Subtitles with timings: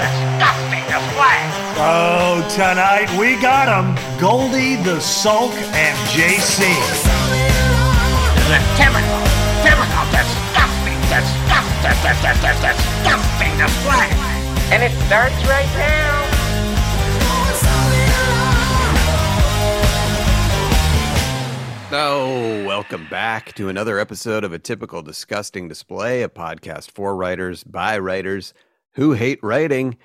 [0.00, 1.40] Disgusting display.
[1.76, 3.92] Oh, tonight we got them.
[4.18, 6.64] Goldie, the Sulk, and JC.
[8.48, 9.20] The typical,
[9.60, 14.08] typical disgusting, disgusting, disgusting, disgusting display.
[14.72, 16.26] And it starts right now.
[21.92, 27.64] Oh, welcome back to another episode of a typical disgusting display, a podcast for writers
[27.64, 28.54] by writers
[28.94, 29.96] who hate writing.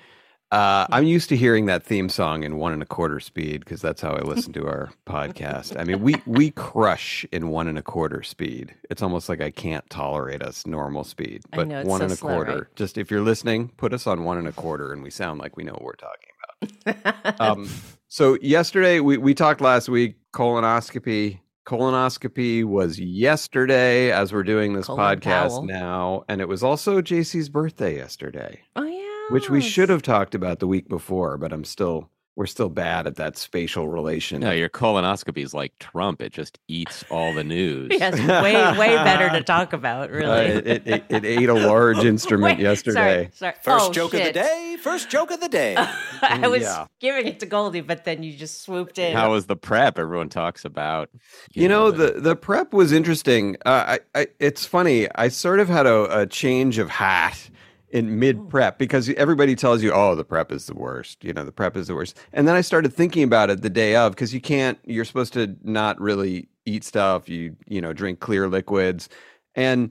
[0.50, 3.82] Uh, I'm used to hearing that theme song in one and a quarter speed because
[3.82, 5.78] that's how I listen to our podcast.
[5.78, 8.74] I mean, we we crush in one and a quarter speed.
[8.90, 12.16] It's almost like I can't tolerate us normal speed, but know, one so and a
[12.16, 12.52] slow, quarter.
[12.52, 12.76] right?
[12.76, 15.56] Just if you're listening, put us on one and a quarter, and we sound like
[15.56, 17.40] we know what we're talking about.
[17.40, 17.68] um,
[18.08, 21.40] so yesterday we we talked last week colonoscopy.
[21.66, 25.62] Colonoscopy was yesterday as we're doing this Colon podcast Powell.
[25.64, 29.02] now, and it was also JC's birthday yesterday, Oh yeah.
[29.30, 33.06] which we should have talked about the week before, but I'm still we're still bad
[33.06, 34.42] at that spatial relation.
[34.42, 36.20] No, your colonoscopy is like Trump.
[36.20, 37.88] It just eats all the news.
[37.90, 40.10] Yes, way way better to talk about.
[40.10, 40.46] Uh, Really.
[40.46, 43.30] it, it, it ate a large instrument Wait, yesterday.
[43.32, 43.54] Sorry, sorry.
[43.62, 44.76] First Oh, joke of the day.
[44.82, 45.76] First joke of the day.
[46.22, 46.86] I was Yeah.
[47.00, 49.16] giving it to Goldie, but then you just swooped in.
[49.16, 49.98] How was the prep?
[49.98, 51.08] Everyone talks about.
[51.54, 53.56] You know, the, the prep was interesting.
[53.64, 55.08] Uh, I, I, it's funny.
[55.14, 57.48] I sort of had a, a change of hat
[57.90, 58.44] in mid oh.
[58.44, 61.76] prep because everybody tells you, "Oh, the prep is the worst." You know, the prep
[61.76, 62.18] is the worst.
[62.32, 64.78] And then I started thinking about it the day of because you can't.
[64.84, 67.28] You're supposed to not really eat stuff.
[67.28, 69.08] You you know drink clear liquids,
[69.54, 69.90] and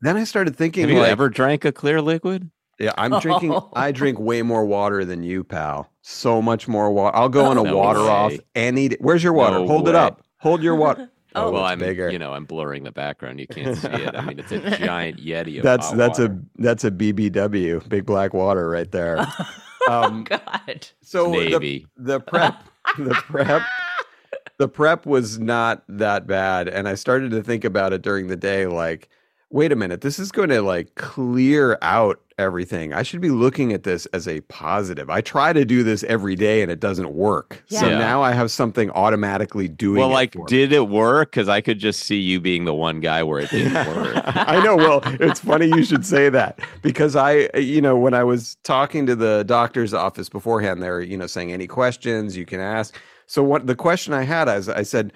[0.00, 2.50] then I started thinking, Have you like, ever drank a clear liquid?
[2.78, 3.58] Yeah, I'm drinking.
[3.74, 5.90] I drink way more water than you, pal.
[6.02, 7.16] So much more water.
[7.16, 8.08] I'll go oh, on a No water way.
[8.08, 8.88] off any.
[8.88, 8.96] Day.
[9.00, 9.58] Where's your water?
[9.58, 10.22] No Hold it up.
[10.38, 11.10] Hold your water.
[11.34, 12.10] Oh, well, I'm bigger.
[12.10, 13.38] you know I'm blurring the background.
[13.40, 14.14] You can't see it.
[14.16, 15.58] I mean, it's a giant yeti.
[15.58, 16.34] Of that's that's water.
[16.58, 19.26] a that's a BBW, big black water right there.
[19.88, 20.88] Um, God.
[21.00, 22.62] so the, the prep,
[22.98, 23.62] the prep,
[24.58, 28.36] the prep was not that bad, and I started to think about it during the
[28.36, 28.66] day.
[28.66, 29.08] Like,
[29.48, 32.92] wait a minute, this is going to like clear out everything.
[32.92, 35.10] I should be looking at this as a positive.
[35.10, 37.62] I try to do this every day, and it doesn't work.
[37.68, 37.98] So Yeah.
[37.98, 39.98] now I have something automatically doing.
[40.00, 40.44] well, it like, for me.
[40.48, 41.30] did it work?
[41.30, 44.22] Because I could just see you being the one guy where it didn't work.
[44.26, 44.74] I know.
[44.76, 49.06] Well, it's funny you should say that because I, you know, when I was talking
[49.06, 52.98] to the doctor's office beforehand, they're, you know, saying any questions you can ask.
[53.26, 55.12] So what the question I had is, I said,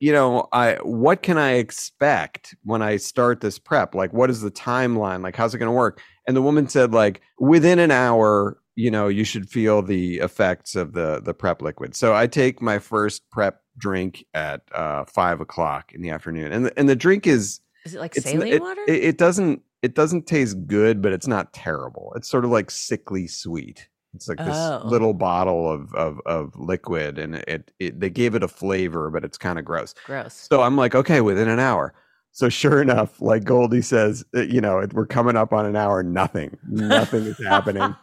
[0.00, 3.94] you know, I what can I expect when I start this prep?
[3.94, 5.22] Like, what is the timeline?
[5.22, 6.00] Like, how's it going to work?
[6.26, 10.76] And the woman said, like, within an hour, you know, you should feel the effects
[10.76, 11.94] of the the prep liquid.
[11.94, 16.66] So I take my first prep drink at uh, five o'clock in the afternoon, and
[16.66, 18.82] the, and the drink is Is it like saline it, water?
[18.88, 22.12] It, it doesn't it doesn't taste good, but it's not terrible.
[22.16, 23.88] It's sort of like sickly sweet.
[24.14, 24.82] It's like this Oh.
[24.84, 29.24] little bottle of of of liquid, and it, it they gave it a flavor, but
[29.24, 29.94] it's kind of gross.
[30.06, 30.46] Gross.
[30.50, 31.94] So I'm like, okay, within an hour.
[32.34, 36.02] So sure enough, like Goldie says, uh, you know, we're coming up on an hour.
[36.02, 37.94] Nothing, nothing is happening,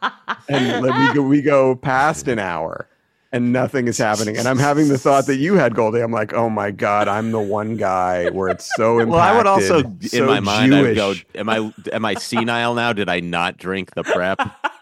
[0.47, 2.87] and we go we go past an hour,
[3.31, 4.37] and nothing is happening.
[4.37, 6.01] And I'm having the thought that you had, Goldie.
[6.01, 9.09] I'm like, oh my god, I'm the one guy where it's so impacted.
[9.13, 9.79] Well, I would also,
[10.13, 12.93] in my mind, I would go, "Am I am I senile now?
[12.93, 14.39] Did I not drink the prep?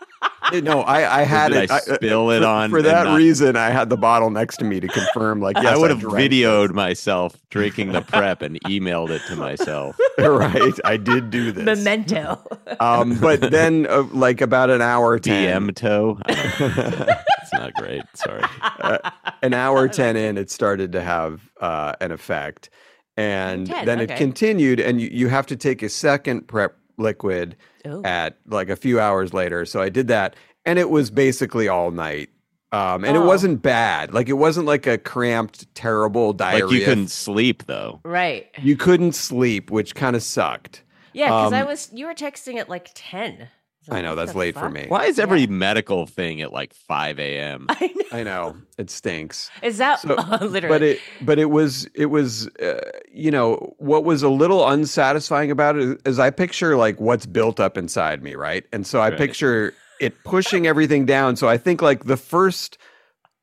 [0.68, 1.72] No, I, I had did it.
[1.72, 3.56] I spill it for, on for that not- reason.
[3.56, 5.42] I had the bottle next to me to confirm.
[5.42, 9.36] Like, yes, I would have drank videoed myself drinking the prep and emailed it to
[9.36, 9.98] myself.
[10.18, 10.74] right.
[10.84, 11.66] I did do this.
[11.66, 12.42] Memento.
[12.80, 16.20] Um, but then, uh, like about an hour ten, DM toe.
[16.26, 17.16] I don't know.
[17.42, 18.04] It's not great.
[18.14, 18.44] Sorry.
[18.62, 19.12] uh,
[19.42, 22.70] an hour 10 in it started to have uh, an effect
[23.16, 24.14] and 10, then okay.
[24.14, 27.56] it continued and you, you have to take a second prep liquid
[27.88, 28.02] Ooh.
[28.04, 29.66] at like a few hours later.
[29.66, 30.36] So I did that,
[30.66, 32.30] and it was basically all night.
[32.74, 33.26] Um, and it Oh.
[33.26, 34.14] wasn't bad.
[34.14, 36.66] Like it wasn't like a cramped, terrible diarrhea.
[36.66, 38.02] Like you couldn't sleep though.
[38.04, 38.48] Right.
[38.62, 40.84] You couldn't sleep, which kind of sucked.
[41.14, 43.48] Yeah, because I Um, was you were texting at like ten.
[43.88, 44.86] So I know that's the late for me.
[44.90, 45.48] Why is every Yeah.
[45.48, 47.68] medical thing at like 5 a.m.?
[47.70, 48.04] I know.
[48.20, 49.50] I know it stinks.
[49.64, 50.68] Is that So- literally?
[50.68, 52.82] But it, but it was, it was, uh,
[53.12, 57.60] you know, what was a little unsatisfying about it is I picture like what's built
[57.62, 58.66] up inside me, right?
[58.74, 59.18] And so I Right.
[59.18, 61.38] picture it pushing everything down.
[61.38, 62.78] So I think like the first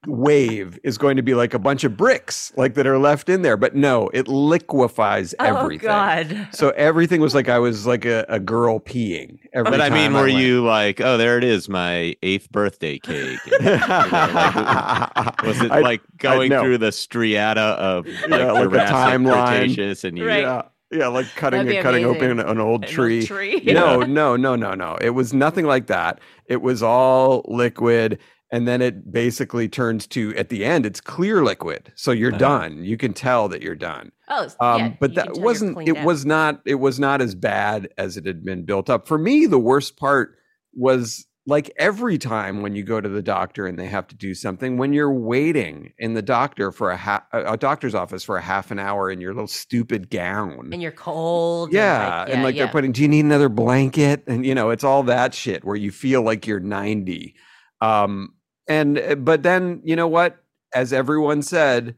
[0.06, 3.42] wave is going to be like a bunch of bricks like that are left in
[3.42, 6.38] there, but no, it liquefies everything oh everything.
[6.38, 6.48] God.
[6.52, 9.38] So everything was like I was like a, a girl peeing.
[9.52, 10.38] Every But I mean, time were went.
[10.38, 13.38] you like, oh, there it is, my eighth birthday cake?
[13.60, 16.62] And, you know, like, was it I- like going know.
[16.62, 19.46] through the striata of like, Yeah, like a timeline.
[19.74, 20.40] Cretaceous, and you Right.
[20.42, 22.50] Yeah, yeah, like cutting That'd cutting open amazing.
[22.50, 23.26] an old An old tree.
[23.26, 23.60] tree.
[23.66, 24.96] No, no, no, no, no.
[25.00, 26.20] It was nothing like that.
[26.46, 28.18] It was all liquid,
[28.54, 31.92] and then it basically turns to at the end, it's clear liquid.
[31.96, 32.38] So you're Uh-huh.
[32.38, 32.84] done.
[32.84, 34.12] You can tell that you're done.
[34.28, 35.76] Oh, Um, yeah, but that wasn't.
[35.88, 36.04] It out.
[36.06, 36.60] was not.
[36.64, 39.08] It was not as bad as it had been built up.
[39.08, 40.36] For me, the worst part
[40.72, 44.32] was like every time when you go to the doctor and they have to do
[44.34, 48.36] something when you're waiting in the doctor for a ha- a a doctor's office for
[48.38, 51.70] a half an hour in your little stupid gown and you're cold.
[51.72, 52.64] yeah, and and like yeah.
[52.64, 54.22] they're putting, do you need another blanket?
[54.26, 57.34] And you know, it's all that shit where you feel like you're 90.
[57.82, 58.30] Um,
[58.69, 60.37] and uh, but then you know what?
[60.75, 61.94] As everyone said,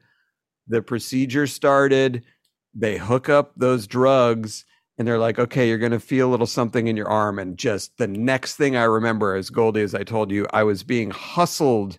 [0.69, 2.25] the procedure started.
[2.75, 4.65] They hook up those drugs,
[4.99, 7.39] and they're like, okay, you're gonna feel a little something in your arm.
[7.39, 10.83] And just the next thing I remember, as Goldie, as I told you, I was
[10.83, 11.99] being hustled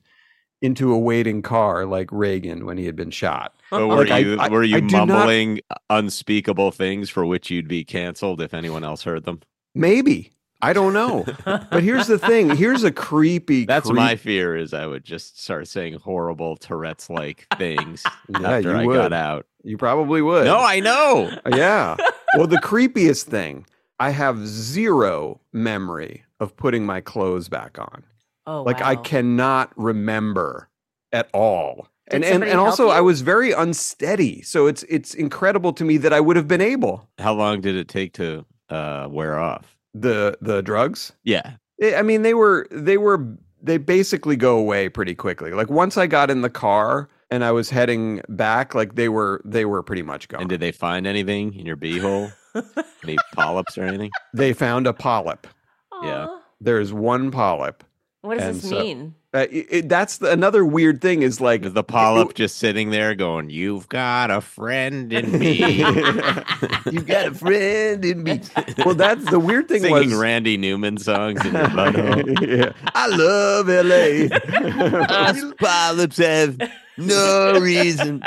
[0.61, 3.53] into a waiting car like Reagan when he had been shot.
[3.69, 5.59] But were Like, you I- were you I do not- mumbling
[5.91, 9.41] unspeakable things for which you'd be canceled if anyone else heard them?
[9.75, 10.31] Maybe.
[10.61, 11.25] I don't know.
[11.45, 12.55] but here's the thing.
[12.55, 13.65] Here's a creepy.
[13.67, 18.49] That's creep- my fear is I would just start saying horrible Tourette's like things Yeah,
[18.51, 18.95] after you I would.
[18.95, 19.45] got out.
[19.63, 20.45] You probably would.
[20.45, 21.31] No, I know.
[21.47, 21.95] yeah.
[22.35, 23.65] Well, the creepiest thing.
[23.99, 28.03] I have zero memory of putting my clothes back on.
[28.45, 30.69] Oh, like I cannot remember
[31.11, 31.87] at all.
[32.09, 34.41] Did and and, and help also I was very unsteady.
[34.43, 37.09] So it's it's incredible to me that I would have been able.
[37.17, 39.76] How long did it take to uh, wear off?
[40.01, 41.13] The the drugs?
[41.23, 41.53] Yeah.
[41.81, 43.25] I I mean, they were they were
[43.61, 45.51] they basically go away pretty quickly.
[45.51, 49.41] Like once I got in the car and I was heading back, like they were
[49.45, 50.41] they were pretty much gone.
[50.41, 52.31] And did they find anything in your beehole?
[53.03, 54.11] Any polyps or anything?
[54.33, 55.47] they found a polyp.
[56.03, 56.27] Yeah.
[56.61, 57.83] There's one polyp.
[58.21, 59.15] What does And this so- mean?
[59.33, 63.13] Uh, it, it- that's the, another weird thing is like the polyp just sitting there
[63.13, 65.57] going, "You've got a friend in me,"
[66.91, 68.41] You've got a friend in me.
[68.83, 72.47] Well, that's the weird thing singing was Randy Newman songs in your butthole?
[72.47, 72.71] yeah.
[72.95, 74.35] I love LA.
[75.15, 76.57] Us polyps have
[76.97, 78.23] no reason.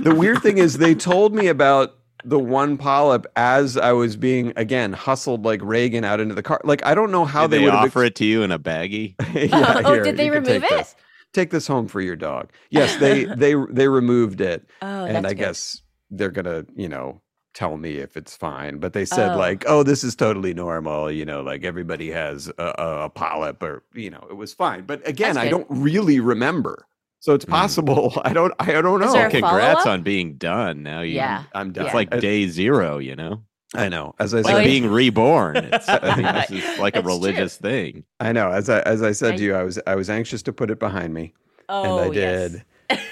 [0.00, 1.94] the weird thing is they told me about
[2.24, 6.60] the one polyp as I was being again hustled like Reagan out into the car.
[6.64, 8.58] Like I don't know how Did they, they, would offer it to you in a
[8.58, 9.14] baggie?
[9.34, 10.76] yeah, Oh, here, did they you can take remove it?
[10.78, 10.96] This.
[11.32, 12.50] Take this home for your dog.
[12.70, 15.38] Yes, they they they removed it, Oh, and I good.
[15.38, 17.20] guess they're gonna you know
[17.54, 18.78] tell me if it's fine.
[18.78, 19.36] But they said Oh.
[19.36, 21.10] like, oh, this is totally normal.
[21.10, 24.84] You know, like everybody has a, a, a polyp, or you know, it was fine.
[24.86, 26.86] But again, I don't really remember.
[27.24, 28.12] So it's possible.
[28.24, 28.52] I don't.
[28.58, 29.06] I don't know.
[29.06, 29.86] Is Congrats follow-up?
[29.86, 30.82] on being done.
[30.82, 31.44] Now you, Yeah.
[31.54, 31.86] I'm done.
[31.86, 32.98] it's like day zero.
[32.98, 33.42] You know,
[33.74, 34.14] I know.
[34.18, 35.56] As I like Oh, said, being reborn.
[35.56, 37.14] It's, I mean, this is like a That's true.
[37.14, 38.04] religious thing.
[38.20, 38.50] I know.
[38.50, 40.70] As I as I said I- to you, I was I was anxious to put
[40.70, 41.32] it behind me,
[41.70, 42.52] Oh, and I yes.
[42.52, 42.64] did.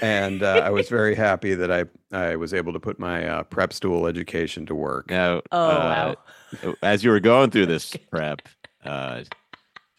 [0.03, 3.41] and uh, I was very happy that I I was able to put my uh,
[3.45, 5.09] prep stool education to work.
[5.09, 6.15] Now, Oh, uh,
[6.83, 8.43] as you were going through this prep,
[8.85, 9.23] uh,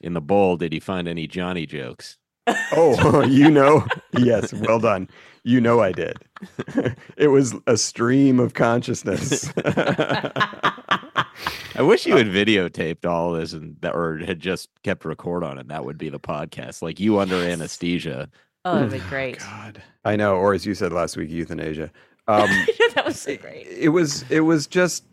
[0.00, 2.16] in the bowl, did you find any Johnny jokes?
[2.46, 3.86] Oh, you know,
[4.18, 5.08] yes, well done.
[5.44, 6.16] You know, I did.
[7.16, 9.52] it was a stream of consciousness.
[11.76, 15.58] I wish you had videotaped all this and that, or had just kept record on
[15.58, 15.68] it.
[15.68, 18.30] That would be the podcast, like you under anesthesia.
[18.64, 19.38] Oh, that'd be great.
[19.40, 20.36] God, I know.
[20.36, 21.90] Or as you said last week, euthanasia.
[22.26, 22.48] Um,
[22.94, 23.66] that was so great.
[23.66, 25.04] it was it was just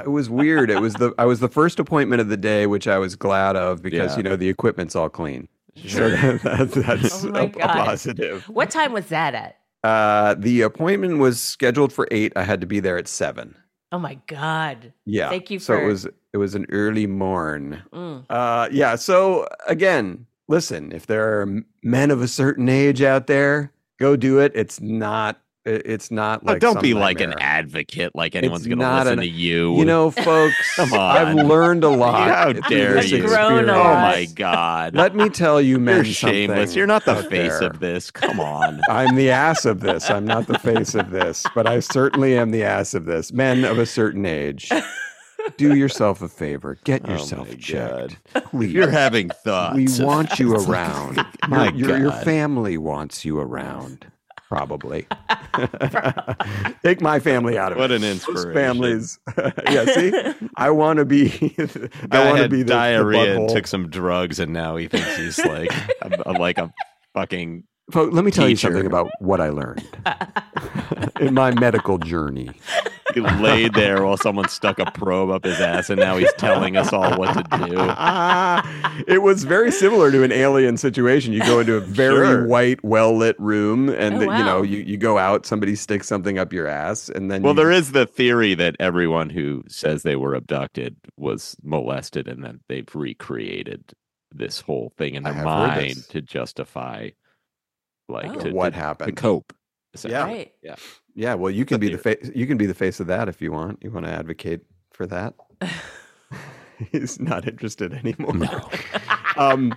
[0.00, 0.70] it was weird.
[0.70, 3.56] It was the I was the first appointment of the day, which I was glad
[3.56, 4.16] of because Yeah.
[4.18, 5.48] you know the equipment's all clean.
[5.86, 8.48] So that, that, that's Oh a, a positive.
[8.48, 9.58] What time was that at?
[9.82, 12.32] Uh, the appointment was scheduled for eight.
[12.36, 13.54] I had to be there at seven.
[13.92, 14.92] Oh my god.
[15.04, 15.28] Yeah.
[15.28, 17.82] Thank you So for- it was it was an early morn.
[17.92, 18.24] Mm.
[18.28, 18.96] Uh, yeah.
[18.96, 24.38] So again, listen, if there are men of a certain age out there, go do
[24.40, 24.52] it.
[24.54, 28.68] It's not it's not Oh, like don't some be like an advocate, like anyone's It's
[28.68, 29.76] going to not listen an- to you.
[29.78, 31.16] You know, folks, Come on.
[31.16, 32.28] I've learned a lot.
[32.28, 33.26] How dare this you?
[33.26, 34.94] Grown Oh my God.
[34.94, 36.74] Let me tell you, men, You're shameless.
[36.74, 37.70] You're not the face there.
[37.70, 38.10] of this.
[38.10, 38.80] Come on.
[38.90, 40.10] I'm the ass of this.
[40.10, 43.32] I'm not the face of this, but I certainly am the ass of this.
[43.32, 44.70] Men of a certain age,
[45.56, 46.78] do yourself a favor.
[46.84, 48.18] Get Oh yourself my checked.
[48.34, 48.44] God.
[48.50, 48.72] Please.
[48.72, 49.76] You're having thoughts.
[49.76, 51.24] we want you around.
[51.48, 54.06] My your, your, your family wants you around.
[54.48, 55.06] Probably.
[56.84, 57.94] Take my family out of What it.
[57.94, 58.52] What an Those inspiration.
[58.54, 59.18] families.
[59.70, 60.12] yeah, see?
[60.56, 61.54] I want to be
[62.10, 65.16] I want to be the, the diarrhea and took some drugs, and now he thinks
[65.16, 65.70] he's like
[66.02, 66.72] a, a- like a
[67.14, 67.64] fucking.
[67.94, 69.84] Let me tell you something about what I learned
[71.20, 72.50] in my medical journey.
[73.14, 76.76] He laid there while someone stuck a probe up his ass, and now he's telling
[76.76, 77.76] us all what to do.
[77.78, 81.32] Ah, it was very similar to an alien situation.
[81.32, 82.46] You go into a very Sure.
[82.46, 85.46] white, well lit room, and Oh, the- you know you, you go out.
[85.46, 88.76] Somebody sticks something up your ass, and then Well, you, there is the theory that
[88.80, 93.92] everyone who says they were abducted was molested, and then they've recreated
[94.36, 97.10] this whole thing in their mind to justify,
[98.08, 98.40] like, Oh.
[98.40, 99.16] to, what to, to happened.
[99.16, 99.52] cope.
[100.04, 100.24] Yeah.
[100.24, 100.52] Right.
[100.60, 100.74] Yeah,
[101.34, 102.30] well, you can be the face.
[102.34, 103.78] You can be the face of that if you want.
[103.82, 104.60] You want to advocate
[104.92, 105.34] for that.
[106.92, 108.34] He's not interested anymore.
[108.34, 108.70] No.
[109.36, 109.74] um,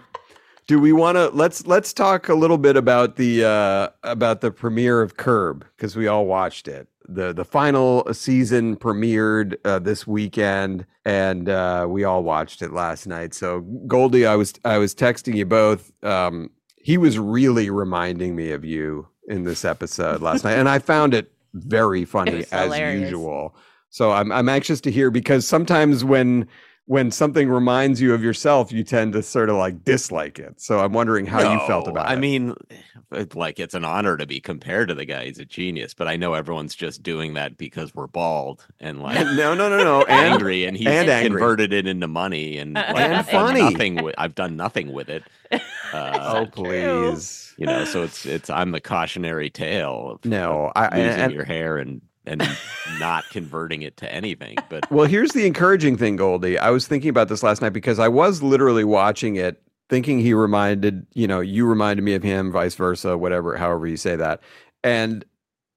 [0.68, 4.52] do we want to let's let's talk a little bit about the uh, about the
[4.52, 6.88] premiere of Curb because we all watched it.
[7.08, 13.08] the The final season premiered uh, this weekend, and uh, we all watched it last
[13.08, 13.34] night.
[13.34, 15.92] So Goldie, I was I was texting you both.
[16.04, 20.80] Um, he was really reminding me of you in this episode last night, and I
[20.80, 23.02] found it very funny was as hilarious.
[23.02, 23.56] usual.
[23.90, 26.48] So I'm I'm anxious to hear because sometimes when
[26.86, 30.62] when something reminds you of yourself, you tend to sort of like dislike it.
[30.62, 32.18] So I'm wondering how you felt about I it.
[32.18, 32.54] I mean,
[33.34, 35.26] like it's an honor to be compared to the guy.
[35.26, 39.16] He's a genius, but I know everyone's just doing that because we're bald and like
[39.36, 41.30] no, no, no, no, and angry, and he's and angry.
[41.40, 43.62] converted it into money and like And funny.
[43.62, 45.24] Nothing with, I've done nothing with it.
[45.94, 50.98] Uh, oh please, you know, so it's it's I'm the cautionary tale of no, I
[50.98, 52.48] losing and, your hair and and
[53.00, 54.58] not converting it to anything.
[54.70, 56.60] But Well, here's the encouraging thing, Goldie.
[56.60, 60.34] I was thinking about this last night because I was literally watching it, thinking he
[60.34, 64.42] reminded, you know, you reminded me of him, vice versa, whatever, however you say that.
[64.84, 65.26] And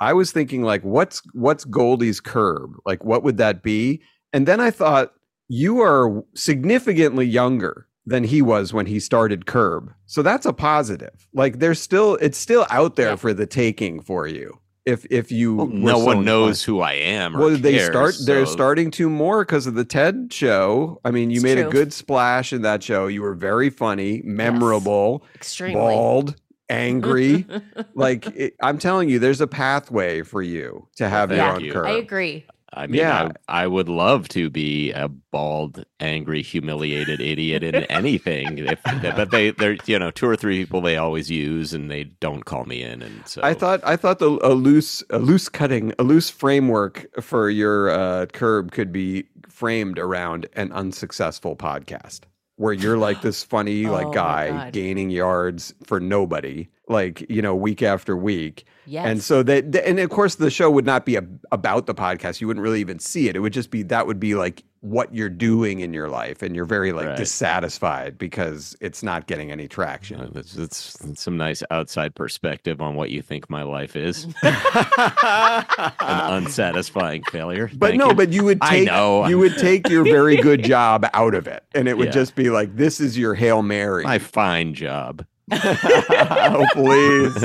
[0.00, 2.74] I was thinking, like, what's what's Goldie's curb?
[2.84, 4.02] Like, what would that be?
[4.32, 5.12] And then I thought,
[5.48, 9.92] you are significantly younger than he was when he started Curb.
[10.06, 11.28] So that's a positive.
[11.32, 13.16] Like there's still it's still out there Yeah.
[13.16, 14.58] for the taking for you.
[14.86, 16.24] If if you well, no so one inclined.
[16.26, 17.36] knows who I am.
[17.36, 18.14] Or Well, they cares, start.
[18.26, 21.00] They're starting to more because of the TED show.
[21.04, 23.06] I mean, you It's made a good splash in that show.
[23.06, 25.74] You were very funny, memorable, Extremely.
[25.80, 26.34] bald,
[26.70, 27.46] angry.
[27.94, 31.64] like it, I'm telling you, there's a pathway for you to have your thank own
[31.64, 31.72] you.
[31.72, 31.86] curb.
[31.86, 32.46] I agree.
[32.72, 33.30] I mean, Yeah.
[33.48, 38.58] I, I would love to be a bald, angry, humiliated idiot in anything.
[38.58, 42.04] If, but they, they're, you know, two or three people they always use, and they
[42.04, 43.02] don't call me in.
[43.02, 47.06] And so I thought I thought the a loose a loose cutting a loose framework
[47.20, 52.20] for your uh, curb could be framed around an unsuccessful podcast
[52.56, 57.40] where you're like this funny Oh like my guy gaining yards for nobody like you
[57.42, 59.06] know week after week Yes.
[59.06, 61.94] and so that th- and of course the show would not be a, about the
[61.94, 64.64] podcast you wouldn't really even see it it would just be that would be like
[64.80, 67.16] what you're doing in your life and you're very like Right.
[67.18, 72.94] dissatisfied because it's not getting any traction Uh, It's, it's some nice outside perspective on
[72.94, 74.26] what you think my life is.
[74.42, 77.70] An unsatisfying failure.
[77.74, 78.14] But Thank no, you.
[78.14, 79.26] but you would take I take know.
[79.28, 82.12] you would take your very good job out of it, and it would Yeah.
[82.12, 85.24] just be like, "This is your hail mary." my fine job.
[85.52, 87.44] oh please,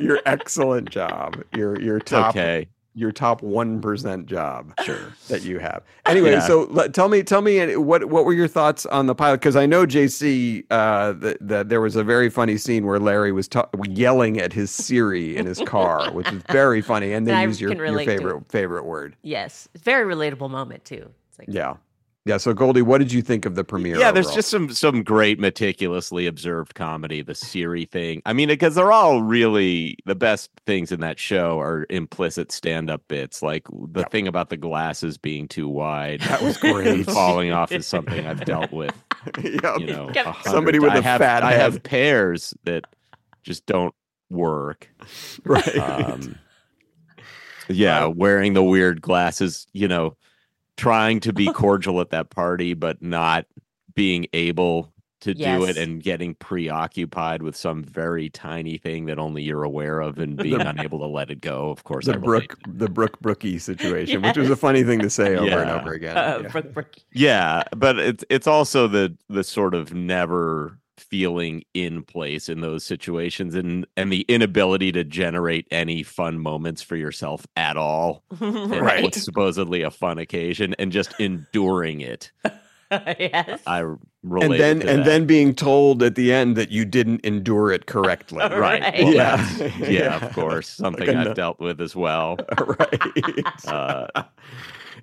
[0.00, 2.68] your excellent job, your your top okay.
[2.94, 5.82] your top one percent job, sure that you have.
[6.06, 6.40] Anyway, Yeah.
[6.46, 9.40] so let, tell me tell me uh, what what were your thoughts on the pilot?
[9.40, 13.32] Because I know JC uh, that that there was a very funny scene where Larry
[13.32, 17.32] was ta- yelling at his Siri in his car, which is very funny, and they
[17.32, 19.16] And use your, your favorite favorite word.
[19.22, 19.68] yes.
[19.74, 21.10] It's a very relatable moment too.
[21.30, 21.74] It's like Yeah.
[22.26, 22.38] Yeah.
[22.38, 23.98] So Goldie, what did you think of the premiere?
[23.98, 27.20] Yeah, there's just some some great meticulously observed comedy.
[27.22, 28.22] The Siri thing.
[28.24, 33.02] I mean, because they're all really the best things in that show are implicit stand-up
[33.08, 33.42] bits.
[33.42, 34.10] Like the Yep.
[34.10, 36.20] thing about the glasses being too wide.
[36.22, 37.04] that was great.
[37.06, 38.94] falling off is something I've dealt with.
[39.42, 39.80] Yep.
[39.80, 41.60] You know, Get- a hundred Somebody with I a have, fat I head.
[41.60, 42.84] have pairs that
[43.42, 43.94] just don't
[44.30, 44.88] work.
[45.44, 45.76] right.
[45.78, 46.38] Um,
[47.68, 50.16] yeah, wearing the weird glasses, you know,
[50.76, 53.46] trying to be cordial at that party, but not
[53.94, 59.42] being able to do it and getting preoccupied with some very tiny thing that only
[59.42, 61.70] you're aware of and being unable to let it go.
[61.70, 62.48] Of course, I the relate.
[62.48, 65.92] Brooke the Brook Brookie situation, which was a funny thing to say over and over
[65.94, 66.16] again.
[66.16, 66.48] Uh, Yeah.
[66.48, 66.96] Brooke, Brooke.
[67.12, 70.78] Yeah, but it's it's also the the sort of never
[71.14, 76.82] feeling in place in those situations and and the inability to generate any fun moments
[76.82, 82.32] for yourself at all right in what's supposedly a fun occasion and just enduring it
[82.90, 83.60] yes.
[83.68, 83.78] i
[84.24, 85.04] relate and then to and that.
[85.04, 88.38] then being told at the end that you didn't endure it correctly.
[88.40, 88.94] right, Right.
[89.04, 89.48] well, Yeah.
[89.78, 90.16] yeah, Yeah.
[90.26, 93.66] of course something Like a i've no- dealt with as well right.
[93.68, 94.22] uh,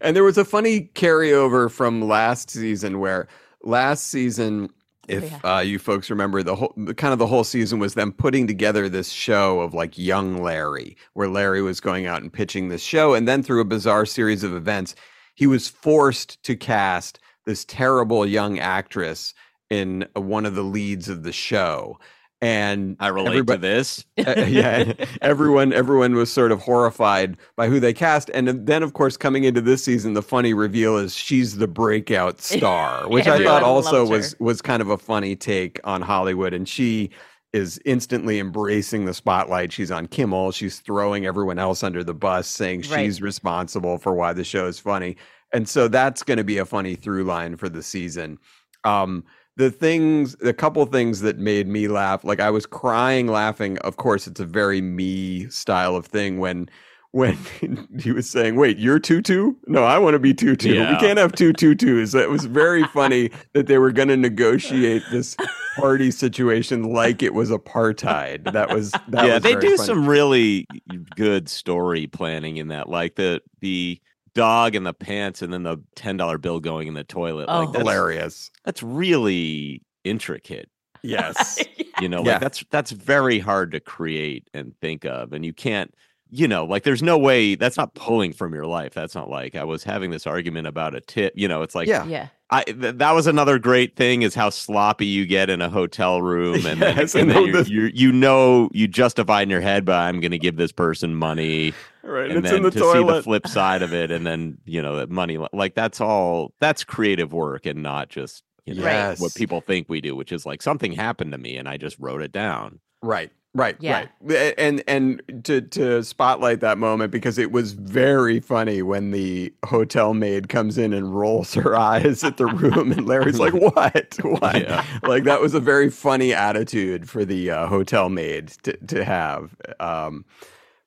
[0.01, 3.29] and there was a funny carryover from last season where
[3.63, 4.69] last season
[5.11, 8.47] if uh, you folks remember the whole kind of the whole season was them putting
[8.47, 12.81] together this show of like young larry where larry was going out and pitching this
[12.81, 14.95] show and then through a bizarre series of events
[15.35, 19.33] he was forced to cast this terrible young actress
[19.69, 21.97] in one of the leads of the show
[22.41, 27.79] and i relate to this uh, yeah, everyone everyone was sort of horrified by who
[27.79, 31.57] they cast, and then of course coming into this season, the funny reveal is she's
[31.57, 36.01] the breakout star, which I thought also was was kind of a funny take on
[36.01, 37.10] Hollywood, and she
[37.53, 39.71] is instantly embracing the spotlight.
[39.74, 40.51] She's on Kimmel.
[40.51, 43.05] She's throwing everyone else under the bus, saying Right.
[43.05, 45.17] she's responsible for why the show is funny.
[45.53, 48.38] And so that's going to be a funny through line for the season.
[48.86, 49.25] Um,
[49.58, 53.77] the things, a couple things that made me laugh, like I was crying laughing.
[53.79, 56.70] Of course, it's a very me style of thing when
[57.12, 57.38] when
[58.00, 59.53] he was saying, "Wait, you're tutu?
[59.67, 60.70] No, I want to be tutu.
[60.70, 65.03] We can't have two tutus." It was very funny that they were going to negotiate
[65.12, 65.36] this
[65.77, 68.51] party situation like it was apartheid.
[68.53, 69.88] That was that yeah was they do funny.
[69.88, 70.67] some really
[71.15, 74.01] good story planning in that like the the
[74.35, 77.59] dog and the pants and then the $10 bill going in the toilet Oh.
[77.61, 78.51] like that's, hilarious.
[78.65, 80.69] that's really intricate
[81.03, 81.59] Yes.
[82.01, 82.33] you know Yeah.
[82.33, 85.93] like that's that's very hard to create and think of and you can't
[86.29, 89.55] you know like there's no way that's not pulling from your life that's not like
[89.55, 92.05] i was having this argument about a tip you know it's like Yeah.
[92.05, 92.27] yeah.
[92.53, 96.22] I th- that was another great thing is how sloppy you get in a hotel
[96.22, 99.61] room, and Yes, and and then the- you you you know you justify in your
[99.61, 102.29] head, but I'm going to give this person money, right.
[102.29, 104.81] and it's then in the to see the flip side of it, and then you
[104.81, 109.20] know that money like that's all that's creative work and not just you know Yes.
[109.22, 111.98] what people think we do, which is like something happened to me and I just
[112.00, 112.79] wrote it down.
[113.01, 113.31] Right.
[113.53, 114.05] Right, Yeah.
[114.22, 119.53] right, and and to to spotlight that moment because it was very funny when the
[119.66, 124.18] hotel maid comes in and rolls her eyes at the room, and Larry's like, "What?
[124.24, 124.85] What?" Yeah.
[125.03, 129.53] Like that was a very funny attitude for the uh, hotel maid to to have.
[129.81, 130.24] Um,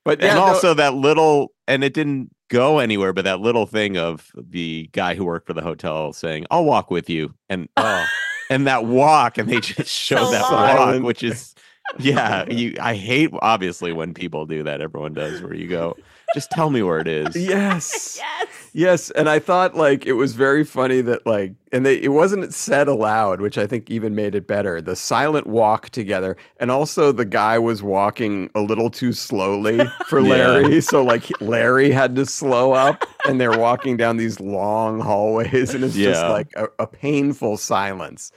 [0.04, 3.66] but yeah, and no- also that little and it didn't go anywhere, but that little
[3.66, 7.68] thing of the guy who worked for the hotel saying, "I'll walk with you," and
[7.76, 8.06] oh,
[8.48, 10.94] and that walk and they just show So that long.
[10.94, 11.54] walk which is
[11.98, 15.96] yeah you i hate obviously when people do that everyone does where you go
[16.34, 18.50] just tell me where it is yes, Yes.
[18.76, 22.52] Yes, and I thought like it was very funny that like and they it wasn't
[22.52, 24.82] said aloud, which I think even made it better.
[24.82, 29.78] The silent walk together and also the guy was walking a little too slowly
[30.08, 30.28] for Yeah.
[30.48, 35.72] Larry, so like Larry had to slow up and they're walking down these long hallways
[35.72, 38.32] and it's just like a, a painful silence.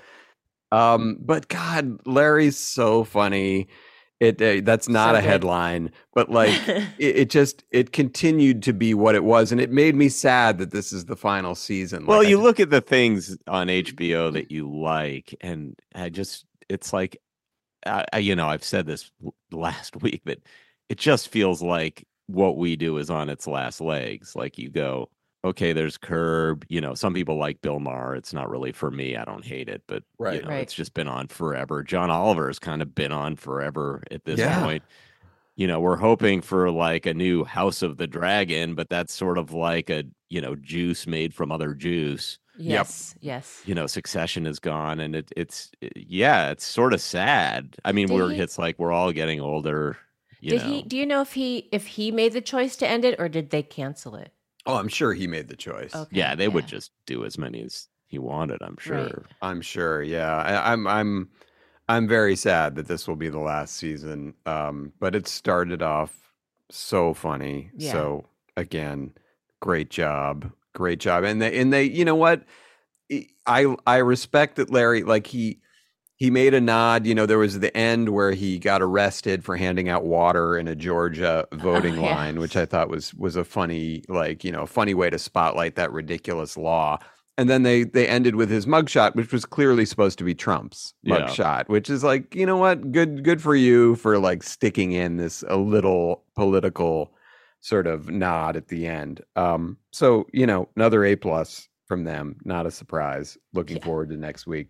[0.72, 3.68] Um but god, Larry's so funny.
[4.20, 8.74] It uh, that's not So a headline, but like it, it just it continued to
[8.74, 12.06] be what it was, and it made me sad that this is the final season.
[12.08, 15.78] well Like, I you just- look at the things on hbo that you like and
[15.94, 17.18] i just it's like
[17.86, 19.12] I, I- you know i've said this
[19.52, 20.40] last week that
[20.90, 25.10] it just feels like what we do is on its last legs like you go
[25.48, 29.16] okay there's curb you know some people like bill maher it's not really for me
[29.16, 30.36] i don't hate it but Right.
[30.36, 30.62] you know, Right.
[30.62, 34.40] it's just been on forever john oliver has kind of been on forever at this
[34.40, 34.62] Yeah.
[34.64, 34.84] point
[35.56, 39.38] you know we're hoping for like a new house of the dragon but that's sort
[39.38, 43.14] of like a you know juice made from other juice Yes.
[43.22, 43.62] Yes.
[43.66, 47.92] you know succession is gone and it, it's eh, yeah it's sort of sad i
[47.92, 49.98] mean Did we're he- it's like we're all getting older
[50.40, 50.82] you Did know he?
[50.84, 53.50] Do you know if he if he made the choice to end it or did
[53.50, 54.32] they cancel it?
[54.68, 55.96] Oh, I'm sure he made the choice.
[55.96, 56.16] Okay.
[56.16, 59.16] yeah they would just do as many as he wanted i'm sure Right.
[59.42, 60.02] I'm sure.
[60.04, 60.86] Yeah, I, I'm.
[60.88, 61.30] I'm.
[61.90, 64.34] I'm very sad that this will be the last season.
[64.46, 66.14] Um, but it started off
[66.70, 67.72] so funny.
[67.76, 67.92] Yeah.
[67.94, 68.26] So
[68.58, 69.14] again,
[69.62, 71.24] great job, great job.
[71.24, 72.44] And they and they, you know what?
[73.46, 75.04] I I respect that Larry.
[75.04, 75.60] Like he
[76.18, 77.06] he made a nod.
[77.06, 80.68] You know, there was the end where he got arrested for handing out water in
[80.68, 82.16] a Georgia voting Oh, yeah.
[82.16, 85.76] line, which I thought was was a funny, like you know, funny way to spotlight
[85.76, 86.98] that ridiculous law.
[87.40, 90.94] and then they they ended with his mugshot, which was clearly supposed to be Trump's
[91.04, 91.20] Yeah.
[91.20, 95.18] mugshot, which is like, you know what, good good for you for like sticking in
[95.18, 97.14] this a little political
[97.60, 99.22] sort of nod at the end.
[99.36, 103.38] Um, so you know, another A plus from them, not a surprise.
[103.54, 104.70] Looking forward to next week.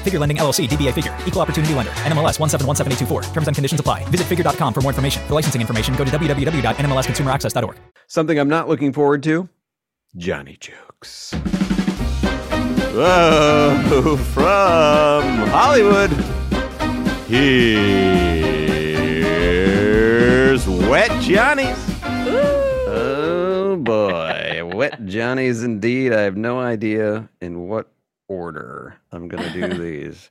[0.00, 3.32] Figure Lending LLC, DBA Figure, Equal Opportunity Lender, NMLS 1717824.
[3.34, 4.04] Terms and conditions apply.
[4.04, 5.22] Visit figure.com for more information.
[5.26, 7.76] For licensing information, go to www.nmlsconsumeraccess.org.
[8.06, 9.48] Something I'm not looking forward to:
[10.16, 11.34] Johnny jokes.
[12.92, 16.10] Whoa, from Hollywood.
[17.28, 17.46] Here's
[20.68, 21.78] Wet Johnny's.
[22.92, 26.12] Oh boy, wet Johnny's indeed.
[26.12, 27.88] I have no idea in what
[28.30, 30.30] order I'm going to do these.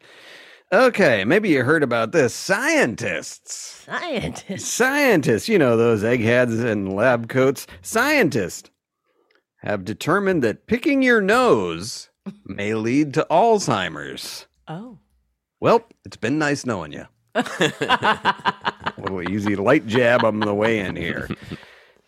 [0.72, 2.34] Okay, maybe you heard about this.
[2.34, 3.86] Scientists.
[3.86, 4.66] Scientists.
[4.66, 7.68] Scientists, you know, those eggheads in lab coats.
[7.82, 8.70] Scientists
[9.58, 12.10] have determined that picking your nose
[12.46, 14.46] may lead to Alzheimer's.
[14.68, 15.00] Oh.
[15.60, 17.06] Well, it's been nice knowing you.
[17.36, 21.28] A little easy light jab on the way in here.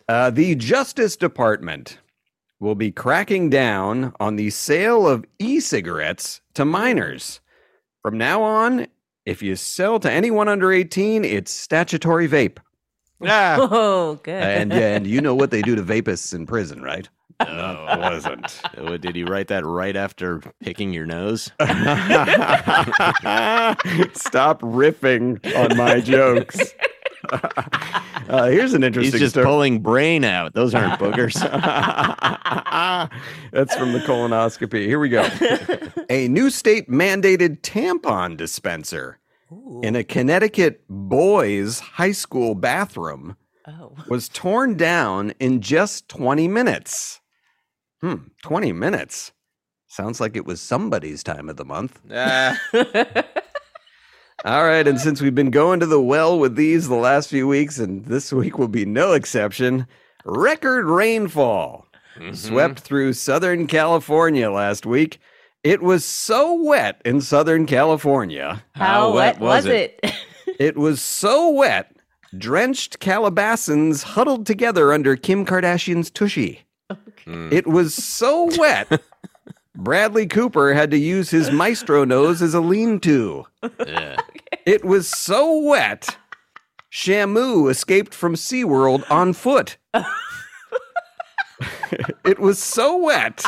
[0.08, 1.98] Uh, the Justice Department
[2.62, 7.40] will be cracking down on the sale of e cigarettes to minors.
[8.02, 8.86] From now on,
[9.26, 12.58] if you sell to anyone under 18, it's statutory vape.
[13.24, 14.42] Ah, Oh, good.
[14.42, 17.08] And, yeah, and you know what they do to vapists in prison, right?
[17.40, 18.60] no, it wasn't.
[18.78, 21.46] Oh, Did he write that right after picking your nose?
[24.14, 26.74] Stop riffing on my jokes.
[28.28, 29.12] Uh, here's an interesting.
[29.12, 29.44] He's just story.
[29.44, 30.54] pulling brain out.
[30.54, 31.34] Those aren't boogers.
[33.52, 34.86] That's from the colonoscopy.
[34.86, 35.28] Here we go.
[36.08, 39.18] a new state mandated tampon dispenser
[39.82, 43.94] in a Connecticut boys' high school bathroom oh.
[44.08, 47.20] was torn down in just 20 minutes.
[48.00, 49.32] Hmm, 20 minutes.
[49.88, 52.00] Sounds like it was somebody's time of the month.
[52.10, 52.58] Ah,
[54.44, 57.46] All right, and since we've been going to the well with these the last few
[57.46, 59.86] weeks, and this week will be no exception,
[60.24, 62.34] record rainfall mm-hmm.
[62.34, 65.20] swept through Southern California last week.
[65.62, 68.64] It was so wet in Southern California.
[68.72, 70.00] How, wet was it?
[70.58, 71.96] It was so wet,
[72.36, 76.66] drenched Calabasans huddled together under Kim Kardashian's tushy.
[77.24, 77.48] Hmm.
[77.50, 79.00] It was so wet,
[79.74, 83.46] Bradley Cooper had to use his maestro nose as a lean to.
[83.86, 84.16] yeah.
[84.66, 86.16] It was so wet,
[86.90, 89.78] Shamu escaped from SeaWorld on foot.
[92.24, 93.44] it was so wet.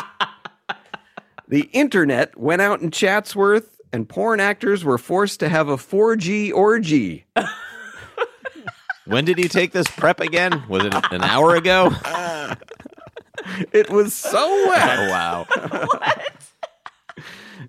[1.46, 6.52] The internet went out in Chatsworth, and porn actors were forced to have a 4G
[6.52, 7.26] orgy.
[9.06, 10.64] When did you take this prep again?
[10.68, 11.92] Was it an hour ago?
[13.72, 14.98] It was so wet.
[14.98, 15.46] Oh, wow.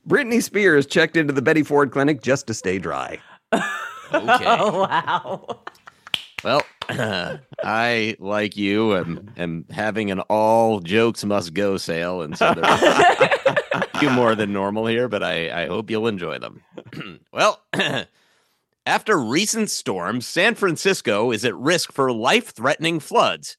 [0.07, 3.19] Britney Spears checked into the Betty Ford Clinic just to stay dry.
[3.53, 3.63] Okay.
[4.13, 5.59] oh, wow.
[6.43, 6.61] Well,
[7.63, 12.21] I, like you, am, am having an all jokes must go sale.
[12.21, 12.67] And so there's
[13.73, 16.61] a few more than normal here, but I, I hope you'll enjoy them.
[17.33, 17.63] well,
[18.85, 23.57] after recent storms, San Francisco is at risk for life threatening floods.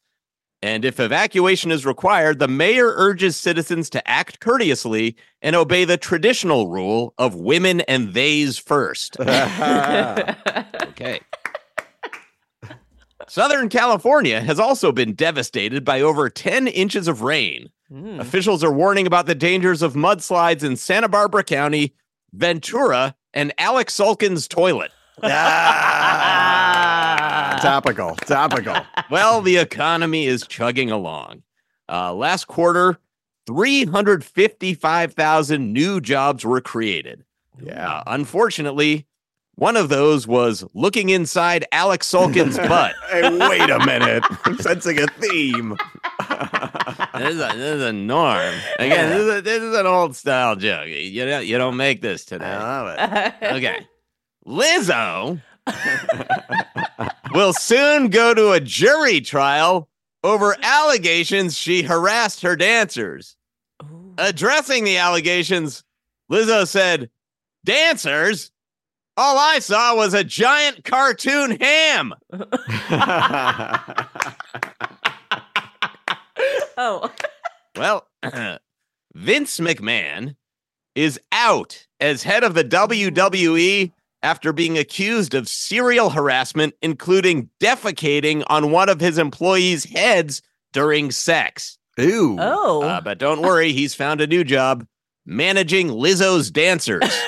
[0.67, 5.97] And if evacuation is required, the mayor urges citizens to act courteously and obey the
[5.97, 9.17] traditional rule of women and theys first.
[10.97, 11.21] Okay.
[13.29, 17.69] Southern California has also been devastated by over 10 inches of rain.
[17.93, 18.19] Hmm.
[18.19, 21.95] Officials are warning about the dangers of mudslides in Santa Barbara County,
[22.33, 24.91] Ventura, and Alex Sulkin's toilet.
[27.61, 28.77] Topical, topical.
[29.11, 31.45] Well, the economy is chugging along.
[31.89, 32.99] Uh, last quarter,
[33.47, 37.23] 355,000 new jobs were created.
[37.63, 37.89] Yeah.
[37.89, 39.07] Uh, unfortunately,
[39.55, 42.97] one of those was looking inside Alex Sulkin's butt.
[43.11, 44.25] Hey, wait a minute.
[44.45, 45.77] I'm sensing a theme.
[47.15, 48.55] this, is a, this is a norm.
[48.81, 50.89] Again, this is, a, this is an old style joke.
[50.89, 52.47] You don't, you don't make this today.
[52.47, 53.35] I love it.
[53.55, 53.87] Okay.
[54.47, 55.41] Lizzo
[57.37, 59.91] will soon go to a jury trial
[60.25, 63.37] over allegations she harassed her dancers.
[64.17, 65.85] Addressing the allegations,
[66.33, 67.11] Lizzo said,
[67.63, 68.53] Dancers?
[69.19, 72.15] All I saw was a giant cartoon ham.
[76.79, 77.11] Oh.
[77.75, 78.07] Well,
[79.15, 80.37] Vince McMahon
[80.95, 83.93] is out as head of the WWE
[84.23, 91.11] after being accused of serial harassment, including defecating on one of his employees' heads during
[91.11, 91.79] sex.
[91.99, 92.37] Ew.
[92.39, 92.83] Oh.
[92.83, 94.87] Uh, but don't worry, he's found a new job
[95.25, 97.03] managing Lizzo's dancers.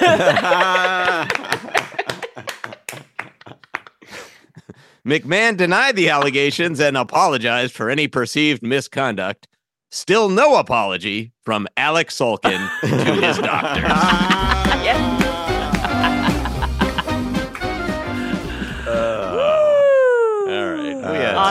[5.07, 9.49] McMahon denied the allegations and apologized for any perceived misconduct.
[9.91, 13.87] Still no apology from Alex Sulkin to his doctor.
[13.87, 15.28] All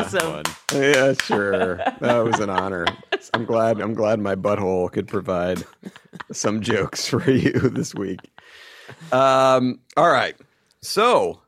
[0.05, 0.43] Awesome.
[0.43, 0.43] fun.
[0.73, 1.77] yeah, sure.
[1.77, 2.85] That was an honor.
[3.33, 3.81] I'm glad.
[3.81, 5.63] I'm glad my butthole could provide
[6.31, 8.19] some jokes for you this week.
[9.11, 9.79] Um.
[9.95, 10.35] All right.
[10.81, 11.41] So,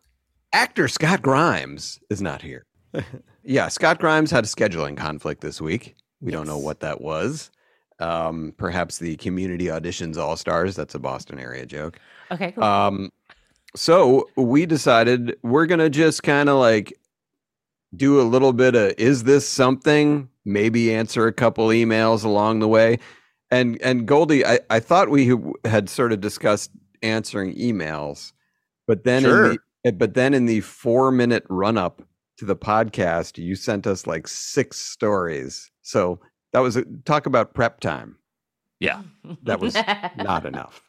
[0.53, 2.65] actor Scott Grimes is not here.
[3.43, 5.95] yeah, Scott Grimes had a scheduling conflict this week.
[6.21, 7.51] We don't know what that was.
[7.99, 10.75] Um, perhaps the Community Auditions All Stars.
[10.75, 11.99] That's a Boston area joke.
[12.31, 12.63] Okay, cool.
[12.63, 13.11] Um,
[13.75, 16.93] so we decided we're gonna just kind of like
[17.95, 20.29] do a little bit of is this something?
[20.45, 22.99] Maybe answer a couple emails along the way.
[23.51, 26.71] And and Goldie, I, I thought we had sort of discussed
[27.01, 28.33] answering emails,
[28.87, 29.51] but then Sure.
[29.51, 32.01] in the but then in the four minute run up
[32.37, 35.71] to the podcast, you sent us like six stories.
[35.81, 36.19] So
[36.53, 38.17] that was a, talk about prep time.
[38.79, 39.01] Yeah.
[39.43, 39.75] That was
[40.17, 40.81] not enough.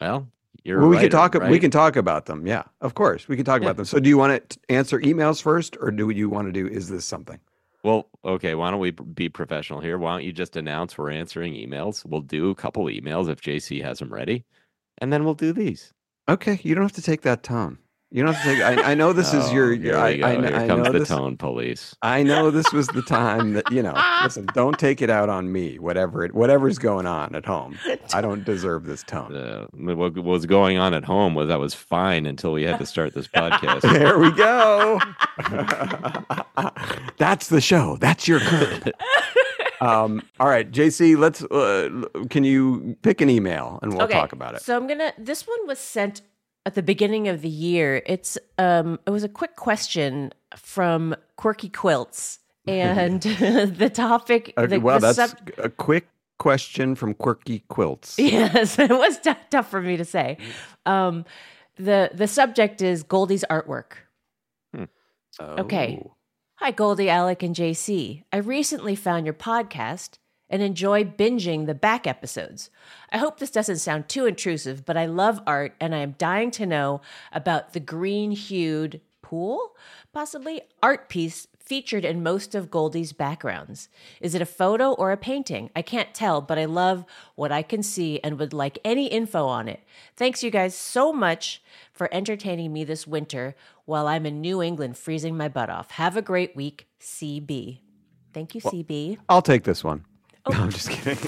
[0.00, 1.34] Well, you're Well, we right, can talk.
[1.34, 2.46] We can talk about them.
[2.46, 3.68] Yeah, of course, we can talk Yeah.
[3.68, 3.84] about them.
[3.86, 6.66] So, do you want to answer emails first, or do you want to do?
[6.66, 7.38] Is this something?
[7.82, 8.54] Well, okay.
[8.54, 9.96] Why don't we be professional here?
[9.96, 12.04] Why don't you just announce we're answering emails?
[12.04, 14.44] We'll do a couple emails if JC has them ready,
[14.98, 15.92] and then we'll do these.
[16.28, 17.78] Okay, you don't have to take that tone.
[18.12, 18.84] You don't have to take.
[18.84, 19.66] I, I know this is your.
[19.66, 20.08] Oh, your here I.
[20.08, 21.08] I, Here I comes know the this.
[21.08, 21.94] tone police.
[22.02, 23.94] I know this was the time that you know.
[24.24, 25.78] Listen, don't take it out on me.
[25.78, 27.78] Whatever it, whatever's going on at home,
[28.12, 29.36] I don't deserve this tone.
[29.36, 32.86] Uh, what was going on at home was I was fine until we had to
[32.86, 33.82] start this podcast.
[34.00, 34.98] There we go.
[37.18, 37.96] That's the show.
[37.96, 38.90] That's your curb.
[39.80, 41.42] Um, all right, JC, let's.
[41.44, 44.62] Uh, can you pick an email and we'll Okay, talk about it?
[44.62, 45.12] So I'm gonna.
[45.16, 46.22] This one was sent
[46.66, 48.02] at the beginning of the year.
[48.06, 48.98] It's um.
[49.06, 54.52] It was a quick question from Quirky Quilts, and the topic.
[54.56, 58.18] Okay, the, well, the that's sub- a quick question from Quirky Quilts.
[58.18, 60.38] Yes, it was t- tough for me to say.
[60.86, 61.24] Um,
[61.76, 63.92] the the subject is Goldie's artwork.
[65.40, 66.02] Okay.
[66.04, 66.16] Oh.
[66.56, 68.24] Hi, Goldie, Alec, and JC.
[68.32, 70.18] I recently found your podcast
[70.50, 72.68] and enjoy binging the back episodes.
[73.10, 76.50] I hope this doesn't sound too intrusive, but I love art and I am dying
[76.52, 77.00] to know
[77.32, 79.76] about the green hued pool,
[80.12, 83.88] possibly art piece featured in most of Goldie's backgrounds.
[84.20, 85.70] Is it a photo or a painting?
[85.76, 87.04] I can't tell, but I love
[87.36, 89.78] what I can see and would like any info on it.
[90.16, 94.98] Thanks, you guys, so much for entertaining me this winter while I'm in New England
[94.98, 95.92] freezing my butt off.
[95.92, 97.78] Have a great week, CB.
[98.32, 99.18] Thank you, CB.
[99.28, 100.04] I'll take this one.
[100.46, 100.52] Oh.
[100.52, 101.18] No, I'm just kidding.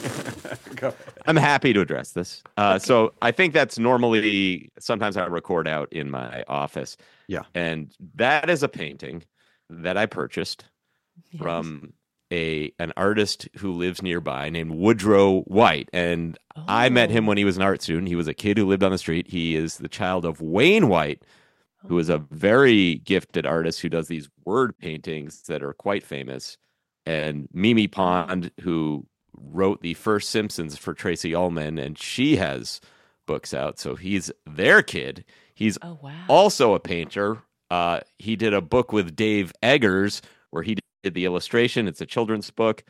[0.77, 0.99] Go ahead.
[1.27, 2.43] I'm happy to address this.
[2.57, 6.97] Uh, So I think that's normally sometimes I record out in my office.
[7.29, 7.43] Yeah.
[7.55, 9.25] And that is a painting
[9.71, 10.65] that I purchased
[11.39, 11.93] from
[12.33, 15.89] a an artist who lives nearby named Woodrow White.
[15.93, 18.09] And I met him when he was an art student.
[18.09, 19.29] He was a kid who lived on the street.
[19.29, 21.23] He is the child of Wayne White,
[21.87, 26.57] who is a very gifted artist who does these word paintings that are quite famous.
[27.07, 32.81] And Mimi Pond, who wrote the first Simpsons for Tracey Ullman, and she has
[33.27, 33.79] books out.
[33.79, 35.25] So he's their kid.
[35.55, 36.25] He's Oh, wow.
[36.29, 37.39] also a painter.
[37.71, 41.89] Uh, he did a book with Dave Eggers where he did the illustration.
[41.89, 42.85] It's a children's book.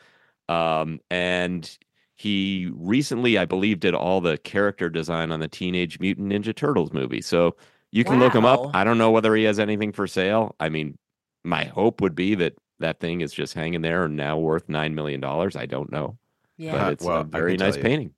[0.48, 1.70] Um, and
[2.16, 6.92] he recently, I believe, did all the character design on the Teenage Mutant Ninja Turtles
[6.92, 7.20] movie.
[7.22, 7.56] So
[7.92, 8.74] you can look him up.
[8.74, 10.54] I don't know whether he has anything for sale.
[10.58, 10.98] I mean,
[11.44, 14.92] my hope would be that that thing is just hanging there and now worth $9
[14.94, 15.24] million.
[15.24, 16.18] I don't know.
[16.56, 16.72] Yeah.
[16.72, 17.82] But it's Well, I a can very nice you.
[17.82, 18.12] painting.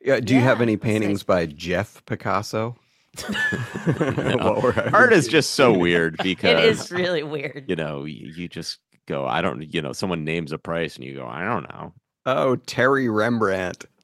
[0.00, 0.92] Yeah, do you have any that's nice.
[0.92, 2.76] paintings by Jeff Picasso?
[3.98, 7.66] While Art is just so weird because It is really weird.
[7.68, 11.04] you know, you, you just go, I don't, you know, someone names a price and
[11.04, 11.92] you go, I don't know.
[12.26, 13.84] Oh, Terry Rembrandt.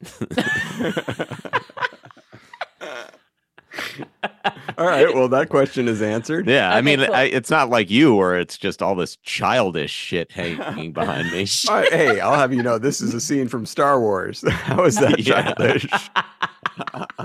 [4.79, 5.15] All right.
[5.15, 6.47] Well, that question is answered.
[6.49, 7.15] Yeah, I mean, cool.
[7.15, 11.47] I, it's not like you where it's just all this childish shit hanging behind me.
[11.69, 14.45] All right, hey, I'll have you know this is a scene from Star Wars.
[14.51, 15.43] How is that Yeah.
[15.55, 15.87] childish?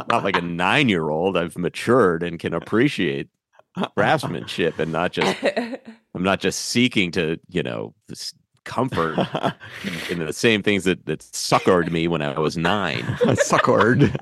[0.09, 1.37] not like a nine year old.
[1.37, 3.29] I've matured and can appreciate
[3.95, 5.35] craftsmanship and not just
[6.13, 9.17] I'm not just seeking to, you know, this comfort
[10.09, 13.05] in the same things that that succored me when I was nine.
[13.35, 14.01] succored.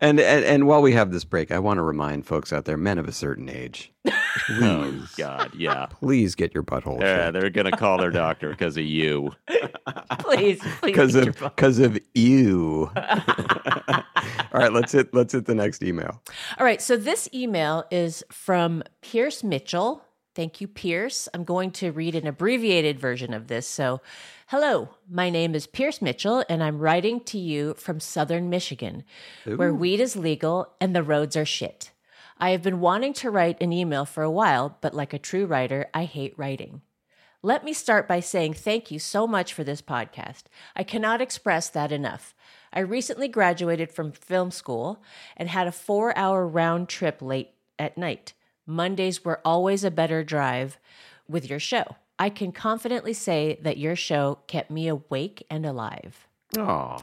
[0.00, 2.76] and, and and while we have this break, I want to remind folks out there,
[2.76, 3.92] men of a certain age,
[4.50, 5.86] Oh God, yeah.
[5.86, 9.32] please get your butthole Yeah, they're gonna call their doctor because of you.
[10.18, 10.60] please, please.
[10.82, 12.90] because of because of you.
[12.96, 16.22] All right, let's hit let's hit the next email.
[16.58, 20.02] All right, so this email is from Pierce Mitchell.
[20.36, 21.30] Thank you, Pierce.
[21.32, 23.66] I'm going to read an abbreviated version of this.
[23.66, 24.02] So,
[24.48, 29.04] hello, my name is Pierce Mitchell, and I'm writing to you from southern Michigan,
[29.46, 31.90] where weed is legal and the roads are shit.
[32.36, 35.46] I have been wanting to write an email for a while, but like a true
[35.46, 36.82] writer, I hate writing.
[37.42, 40.42] Let me start by saying thank you so much for this podcast.
[40.76, 42.34] I cannot express that enough.
[42.74, 45.02] I recently graduated from film school
[45.34, 48.34] and had a four hour round trip late at night.
[48.66, 50.78] Mondays were always a better drive
[51.28, 51.96] with your show.
[52.18, 56.26] I can confidently say that your show kept me awake and alive.
[56.56, 56.96] Oh,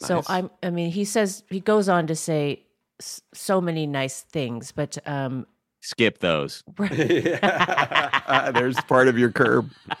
[0.00, 2.64] So I'm I mean he says he goes on to say
[3.00, 5.46] s- so many nice things, but um
[5.80, 6.64] Skip those.
[6.78, 9.70] there's part of your curb.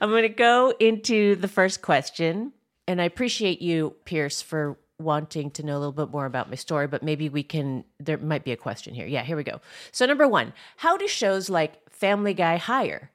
[0.00, 2.52] I'm going to go into the first question.
[2.88, 6.56] And I appreciate you, Pierce, for wanting to know a little bit more about my
[6.56, 9.06] story, but maybe we can, there might be a question here.
[9.06, 9.60] Yeah, here we go.
[9.92, 13.10] So, number one, how do shows like Family Guy hire?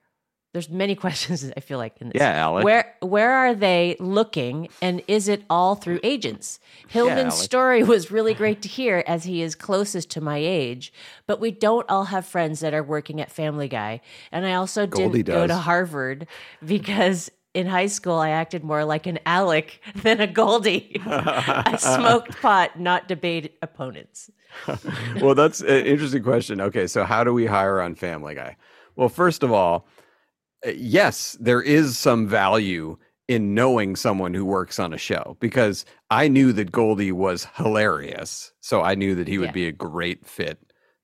[0.53, 2.19] There's many questions I feel like in this.
[2.19, 2.65] Yeah, Alec.
[2.65, 6.59] Where where are they looking, and is it all through agents?
[6.89, 7.43] Hillman's Alec.
[7.43, 10.91] story was really great to hear, as he is closest to my age.
[11.25, 14.85] But we don't all have friends that are working at Family Guy, and I also
[14.87, 15.55] Goldie didn't go to.
[15.55, 16.27] Harvard
[16.65, 21.01] because in high school I acted more like an Alec than a Goldie.
[21.05, 24.29] I smoked pot, not debate opponents.
[25.21, 26.59] well, that's an interesting question.
[26.59, 28.57] Okay, so how do we hire on Family Guy?
[28.95, 29.87] Well, first of all,
[30.65, 36.27] yes, there is some value in knowing someone who works on a show because I
[36.27, 38.51] knew that Goldie was hilarious.
[38.59, 39.51] So I knew that he would Yeah.
[39.53, 40.59] be a great fit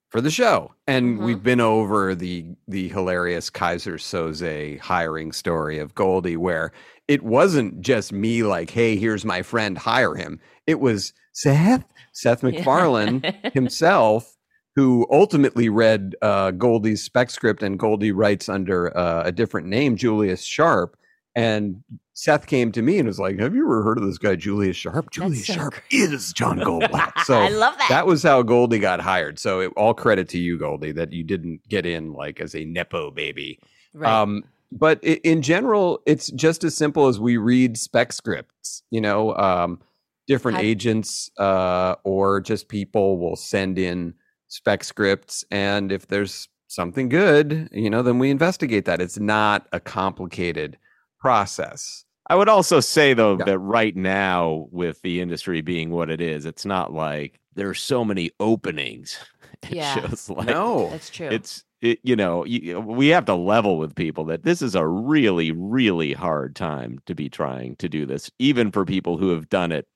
[0.10, 0.74] for the show.
[0.88, 6.72] And we've been over the the hilarious Keyser Soze hiring story of Goldie where
[7.08, 12.44] it wasn't just me like, "Hey, here's my friend, hire him." It was Seth, Seth
[12.44, 14.38] MacFarlane himself
[14.78, 19.96] who ultimately read uh, Goldie's spec script, and Goldie writes under uh, a different name,
[19.96, 20.96] Julius Sharp.
[21.38, 24.36] And Seth came to me and was like, "Have you ever heard of this guy,
[24.36, 25.12] Julius Sharp?
[25.12, 27.90] Julius so Sharp is John Goldblatt." So I love that.
[27.90, 29.38] That was how Goldie got hired.
[29.38, 32.66] So it, all credit to you, Goldie, that you didn't get in like as a
[32.66, 33.60] nepo baby.
[33.94, 34.12] Right.
[34.12, 38.82] Um, but i- in general, it's just as simple as we read spec scripts.
[38.90, 39.80] You know, um,
[40.26, 44.16] different agents uh, or just people will send in
[44.48, 49.02] spec scripts, and if there's something good, you know, then we investigate that.
[49.02, 50.78] It's not a complicated
[51.20, 52.04] process.
[52.30, 53.46] I would also say though Yeah.
[53.46, 57.74] that right now, with the industry being what it is, it's not like there are
[57.74, 59.18] so many openings.
[59.64, 59.96] It Yeah.
[60.08, 61.30] shows like no, That's true.
[61.30, 64.86] it's it, you know you, we have to level with people that this is a
[64.86, 69.50] really really hard time to be trying to do this, even for people who have
[69.50, 69.88] done it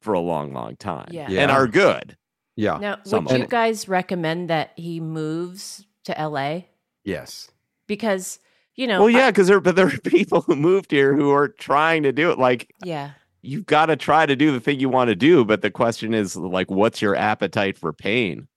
[0.00, 1.28] for a long, long time Yeah.
[1.28, 2.16] and are good.
[2.56, 6.62] yeah, now, some would you guys recommend that he moves to LA?
[7.04, 7.50] yes,
[7.86, 8.38] Because,
[8.80, 11.48] you know, well, yeah, because there but there are people who moved here who are
[11.48, 12.38] trying to do it.
[12.38, 13.10] Like yeah.
[13.42, 16.14] you've got to try to do the thing you want to do, but the question
[16.14, 18.48] is like, what's your appetite for pain?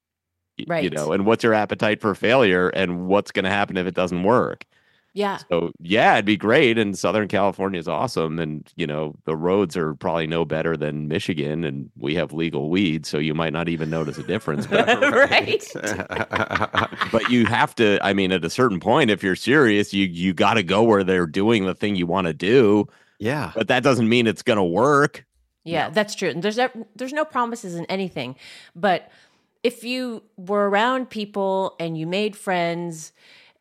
[0.66, 0.86] Right.
[0.86, 3.96] You know, and what's your appetite for failure, and what's going to happen if it
[3.96, 4.64] doesn't work?
[5.15, 5.38] Yeah.
[5.52, 6.78] So yeah, it'd be great.
[6.80, 8.39] And Southern California is awesome.
[8.39, 12.69] And you know, the roads are probably no better than Michigan, and we have legal
[12.71, 14.65] weed, so you might not even notice a difference.
[14.65, 15.63] But right.
[17.12, 17.99] but you have to.
[18.02, 21.04] I mean, at a certain point, if you're serious, you you got to go where
[21.04, 22.88] they're doing the thing you want to do.
[23.19, 23.52] yeah.
[23.56, 25.26] But that doesn't mean it's going to work.
[25.65, 26.30] Yeah, that's true.
[26.30, 28.36] And there's no- there's no promises in anything,
[28.76, 29.10] but
[29.63, 33.13] if you were around people and you made friends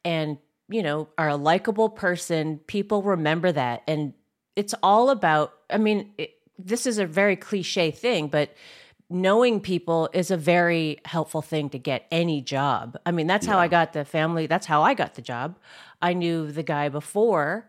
[0.04, 0.36] and
[0.72, 4.14] you know are a likable person, people remember that, and
[4.56, 5.52] it's all about.
[5.70, 8.54] I mean, it, this is a very cliche thing, but
[9.10, 12.96] knowing people is a very helpful thing to get any job.
[13.04, 14.46] I mean, that's how I got the family.
[14.46, 15.58] That's how I got the job.
[16.00, 17.68] I knew the guy before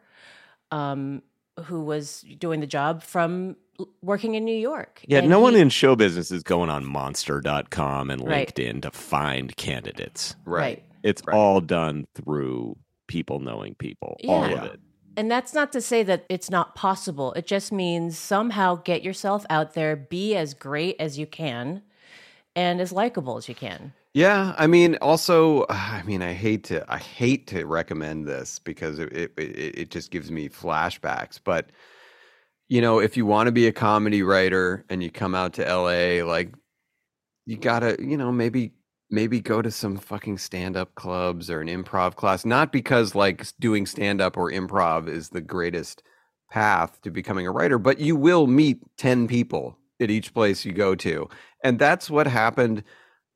[0.72, 1.22] um,
[1.66, 3.58] who was doing the job from
[4.01, 5.01] working in New York.
[5.06, 8.54] Yeah, And no one in show business is going on monster.com and Right.
[8.54, 10.36] LinkedIn to find candidates.
[10.45, 10.84] Right.
[11.04, 11.36] It's Right.
[11.36, 12.78] all done through
[13.08, 14.18] people knowing people.
[14.28, 14.64] All Yeah.
[14.66, 14.80] of it.
[15.16, 17.34] And that's not to say that it's not possible.
[17.34, 21.84] It just means somehow get yourself out there, be as great as you can,
[22.56, 23.93] and as likable as you can.
[24.16, 28.99] Yeah, I mean, also, I mean, I hate to, I hate to recommend this because
[28.99, 31.39] it it, it it just gives me flashbacks.
[31.43, 31.70] But
[32.70, 35.64] you know, if you want to be a comedy writer and you come out to
[35.64, 36.54] LA, like
[37.45, 38.74] you gotta, you know, maybe
[39.14, 42.43] maybe go to some fucking stand-up clubs or an improv class.
[42.45, 46.01] Not because like doing stand-up or improv is the greatest
[46.51, 50.74] path to becoming a writer, but you will meet ten people at each place you
[50.74, 51.30] go to,
[51.64, 52.84] and that's what happened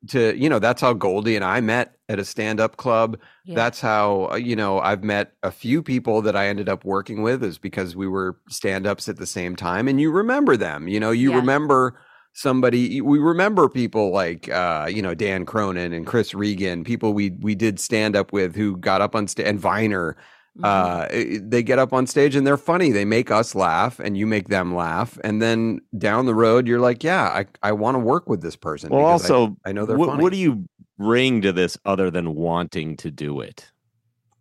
[0.10, 3.56] to you know that's how goldie and i met at a stand-up club Yeah.
[3.56, 7.24] that's how uh, you know i've met a few people that i ended up working
[7.24, 11.00] with is because we were stand-ups at the same time and you remember them you
[11.00, 11.38] know you Yeah.
[11.38, 12.00] remember
[12.38, 17.32] somebody we remember people like uh you know dan cronin and chris regan people we
[17.40, 20.14] we did stand up with who got up on stage and viener
[20.60, 20.66] Mm-hmm.
[20.66, 24.26] uh they get up on stage and they're funny they make us laugh and you
[24.26, 28.00] make them laugh and then down the road you're like yeah i i want to
[28.00, 30.40] work with this person Well, because I- also, I, know they're what, funny what do
[30.40, 30.66] you
[30.98, 33.72] bring to this other than wanting to do it?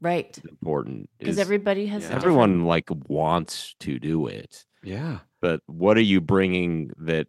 [0.00, 0.38] Right.
[0.48, 6.08] Important Because everybody has a everyone like wants to do it, yeah but what are
[6.12, 7.26] you bringing that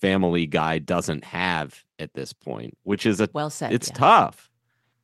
[0.00, 2.76] Family Guy doesn't have at this point?
[2.82, 3.94] Which is a Well said, It's yeah.
[3.94, 4.50] tough.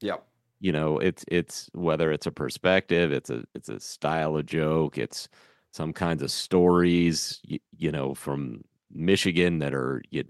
[0.00, 0.26] Yep.
[0.60, 4.96] You know, it's it's whether it's a perspective, it's a it's a style of joke,
[4.98, 5.28] it's
[5.72, 10.24] some kinds of stories, you, you know, from Michigan that are you,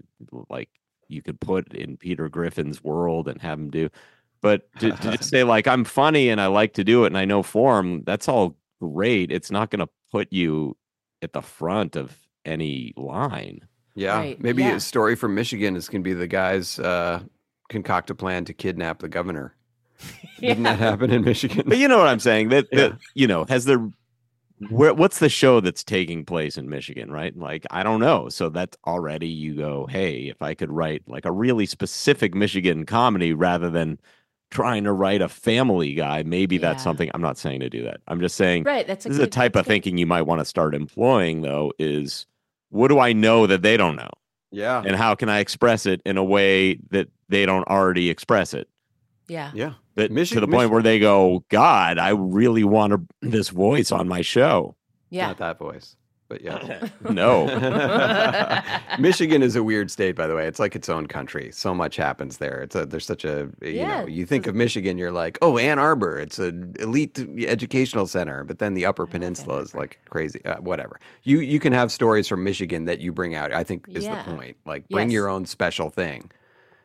[0.49, 0.69] like
[1.07, 3.89] you could put in Peter Griffin's world and have him do.
[4.41, 7.17] But to, to just say like I'm funny and I like to do it and
[7.17, 9.31] I know form, that's all great.
[9.31, 10.75] It's not going to put you
[11.21, 13.61] at the front of any line.
[13.97, 14.75] Yeah, Right, maybe yeah.
[14.75, 17.21] a story from Michigan is going to be the guys uh,
[17.69, 19.55] concoct a plan to kidnap the governor.
[20.39, 21.63] Didn't that happen in Michigan?
[21.67, 22.49] But you know what I'm saying?
[22.49, 22.91] That, Yeah.
[23.15, 23.89] you know, has there
[24.69, 27.35] where what's the show that's taking place in Michigan, right?
[27.37, 28.29] Like I don't know.
[28.29, 32.85] So that's already you go, hey, if I could write like a really specific Michigan
[32.85, 33.99] comedy rather than
[34.49, 38.01] trying to write a family guy, maybe that's something I'm not saying to do that.
[38.07, 39.73] I'm just saying Right, that's a this is a type that's of good.
[39.73, 42.25] thinking you might want to start employing though, is
[42.69, 44.09] what do I know that they don't know?
[44.51, 48.53] yeah, And how can I express it in a way that they don't already express
[48.53, 48.67] it?
[49.27, 49.51] Yeah.
[49.53, 49.73] yeah.
[49.95, 53.49] that Michi- to the point Mich- where they go, God, I really want a, this
[53.49, 54.75] voice on my show.
[55.09, 55.27] Yeah.
[55.27, 55.95] Not that voice,
[56.27, 56.87] but yeah.
[57.09, 57.45] No,
[58.99, 60.47] Michigan is a weird state, by the way.
[60.47, 61.51] It's like its own country.
[61.53, 62.61] So much happens there.
[62.61, 65.57] It's a there's such a you Yeah, know you think of Michigan, you're like, oh,
[65.57, 66.19] Ann Arbor.
[66.19, 67.17] It's an elite
[67.47, 70.43] educational center, but then the Upper Peninsula is like crazy.
[70.45, 70.99] Uh, whatever.
[71.23, 73.53] You you can have stories from Michigan that you bring out.
[73.53, 74.23] I think is Yeah.
[74.23, 74.57] the point.
[74.65, 75.13] Like bring Yes.
[75.13, 76.31] your own special thing.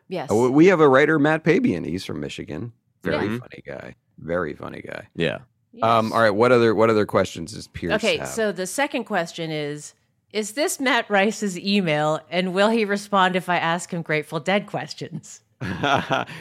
[0.09, 0.31] Yes.
[0.31, 1.85] Uh, we have a writer, Matt Pabian.
[1.87, 2.73] He's from Michigan.
[3.03, 3.39] Very Yeah.
[3.39, 3.95] funny guy.
[4.19, 5.09] Very funny guy.
[5.17, 5.39] yeah,
[5.81, 6.31] Um, all right.
[6.31, 8.29] What other what other questions does Pierce Okay, have?
[8.29, 9.95] so the second question is
[10.33, 14.67] Is this Matt Rice's email and will he respond if I ask him Grateful Dead
[14.67, 15.41] questions?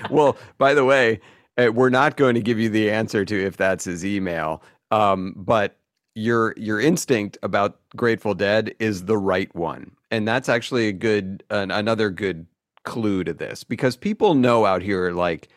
[0.10, 1.20] well, by the way,
[1.58, 4.64] uh, we're not going to give you the answer to if that's his email.
[4.90, 5.78] Um, but
[6.16, 11.44] your your instinct about Grateful Dead is the right one, and that's actually a good
[11.50, 12.48] an, another good
[12.84, 15.48] clue to this because people know out here like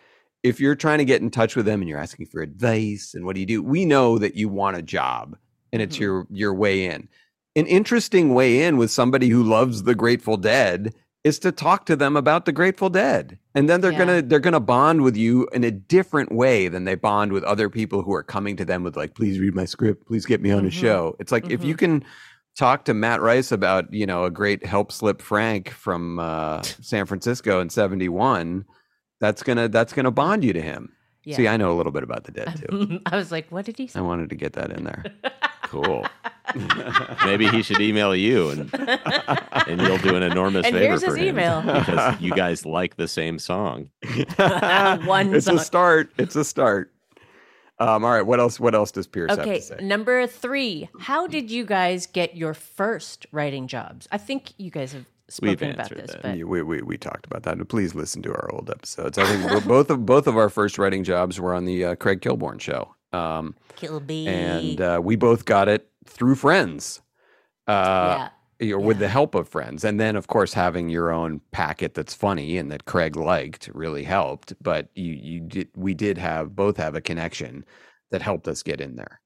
[0.45, 3.25] if you're trying to get in touch with them and you're asking for advice and
[3.25, 5.37] what do you do, we know that you want a job
[5.73, 6.01] and it's Mhm.
[6.01, 7.09] your your way in.
[7.57, 11.97] An interesting way in with somebody who loves the Grateful Dead is to talk to
[11.97, 13.39] them about the Grateful Dead.
[13.55, 13.99] And then they're Yeah.
[13.99, 17.71] gonna they're gonna bond with you in a different way than they bond with other
[17.71, 20.51] people who are coming to them with like, please read my script, please get me
[20.51, 20.73] on a Mhm.
[20.73, 21.17] show.
[21.19, 22.05] It's like if you can
[22.55, 27.07] talk to Matt Rice about, you know, a great help slip Frank from uh, San
[27.07, 28.65] Francisco in 71,
[29.25, 30.93] that's gonna that's gonna bond you to him.
[31.25, 31.37] Yeah.
[31.39, 33.01] See, I know a little bit about the dead too.
[33.07, 33.99] I was like, What did he say?
[33.99, 35.03] I wanted to get that in there.
[35.63, 36.07] cool.
[37.25, 38.71] Maybe he should email you and
[39.67, 41.63] and you'll do an enormous And favor here's for his him email.
[41.63, 43.89] because you guys like the same song.
[44.37, 45.57] One it's song.
[45.57, 46.11] a start.
[46.19, 46.93] It's a start.
[47.79, 48.23] Um, all right.
[48.27, 48.61] What else?
[48.61, 49.77] What else does Pierce have Okay, to say?
[49.81, 50.89] number three.
[51.01, 54.07] How did you guys get your first writing jobs?
[54.13, 56.23] I think you guys We've spoken about answered this, that.
[56.23, 57.69] but we, we we talked about that.
[57.69, 59.19] Please listen to our old episodes.
[59.19, 62.21] I think both of both of our first writing jobs were on the uh, Craig
[62.21, 64.29] Kilborn show, um, Kilby.
[64.29, 67.01] and uh, we both got it through friends,
[67.67, 68.29] uh,
[68.63, 69.01] or with yeah.
[69.01, 69.85] the help of friends.
[69.85, 74.05] And then, of course, having your own packet that's funny and that Craig liked really
[74.05, 74.53] helped.
[74.63, 77.65] But you you did we did have both have a connection
[78.11, 79.21] that helped us get in there.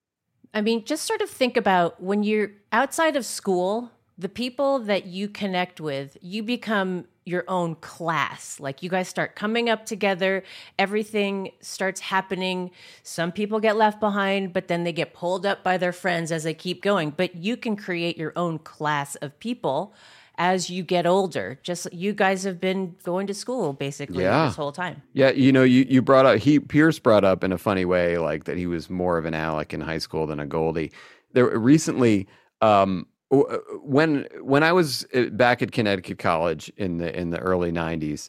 [0.55, 5.07] I mean, just sort of think about when you're outside of school, the people that
[5.07, 8.59] you connect with, you become your own class.
[8.59, 10.43] Like you guys start coming up together,
[10.79, 12.71] everything starts happening.
[13.05, 16.43] Some people get left behind, but then they get pulled up by their friends as
[16.43, 17.11] they keep going.
[17.11, 19.95] But you can create your own class of people
[20.37, 21.61] as you get older.
[21.63, 24.47] Just you guys have been going to school basically Yeah.
[24.47, 25.03] this whole time.
[25.13, 28.19] Yeah, you know, you, you brought up he Pierce brought up in a funny way,
[28.19, 30.91] like that he was more of an Alec in high school than a Goldie.
[31.35, 32.27] There recently,
[32.63, 37.71] um, when when I was uh, back at Connecticut College in the in the early
[37.71, 38.29] '90s,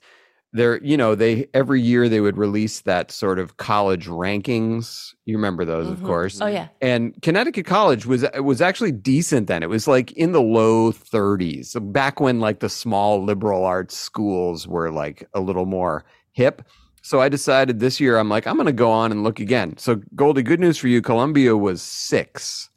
[0.51, 5.13] there, you know, they every year they would release that sort of college rankings.
[5.25, 6.05] You remember those, of Mhm.
[6.05, 6.41] course.
[6.41, 6.67] Oh yeah.
[6.81, 9.63] And Connecticut College was was actually decent then.
[9.63, 11.65] It was like in the low 30s.
[11.71, 16.63] So back when like the small liberal arts schools were like a little more hip.
[17.01, 19.77] So I decided this year I'm like I'm going to go on and look again.
[19.77, 21.01] So Goldie, good news for you.
[21.01, 22.69] Columbia was 6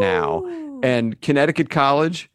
[0.00, 0.42] now
[0.82, 2.30] and Connecticut College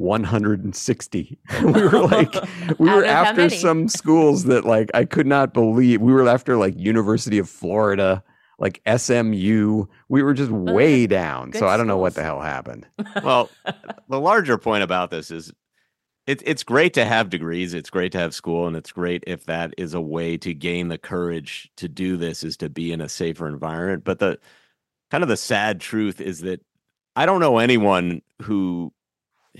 [0.00, 1.38] 160.
[1.62, 2.34] we were like
[2.78, 6.00] we were after some schools that like I could not believe.
[6.00, 8.24] We were after like University of Florida,
[8.58, 9.84] like SMU.
[10.08, 11.52] We were just way down.
[11.52, 12.86] So good I don't know what the hell happened.
[13.22, 13.50] well,
[14.08, 15.52] the larger point about this is
[16.26, 19.44] it's it's great to have degrees, it's great to have school, and it's great if
[19.44, 23.02] that is a way to gain the courage to do this is to be in
[23.02, 24.04] a safer environment.
[24.04, 24.38] But the
[25.10, 26.62] kind of the sad truth is that
[27.16, 28.92] I don't know anyone who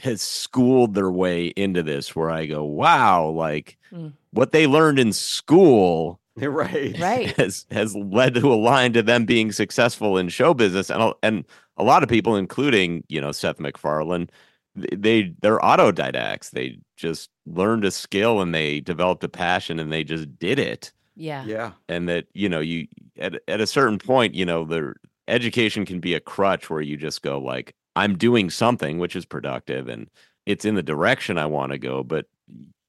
[0.03, 4.13] has schooled their way into this where I go, wow, like Mm.
[4.31, 9.25] what they learned in school right right has has led to a line to them
[9.25, 11.45] being successful in show business and a- and
[11.77, 14.31] a lot of people including you know Seth MacFarlane
[14.77, 20.05] they they're autodidacts they just learned a skill and they developed a passion and they
[20.05, 21.45] just did it Yeah.
[21.45, 21.73] Yeah.
[21.89, 22.87] and that you know you
[23.19, 24.95] at at a certain point you know the
[25.31, 29.25] education can be a crutch where you just go like I'm doing something which is
[29.25, 30.09] productive and
[30.47, 32.27] it's in the direction I want to go but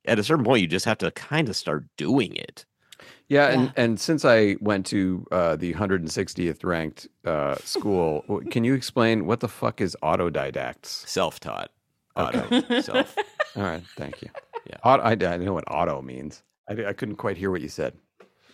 [0.05, 2.65] at a certain point you just have to kind of start doing it
[3.29, 8.73] Yeah, and and since I went to uh, the 160th ranked uh, school, can you
[8.73, 11.07] explain what the fuck is autodidacts?
[11.07, 11.71] Self-taught.
[12.17, 12.57] Okay.
[12.57, 12.81] Auto.
[12.81, 13.15] Self.
[13.55, 14.29] All right, thank you.
[14.67, 14.77] Yeah.
[14.83, 16.43] Auto, I, I know what auto means.
[16.69, 17.93] I, I couldn't quite hear what you said.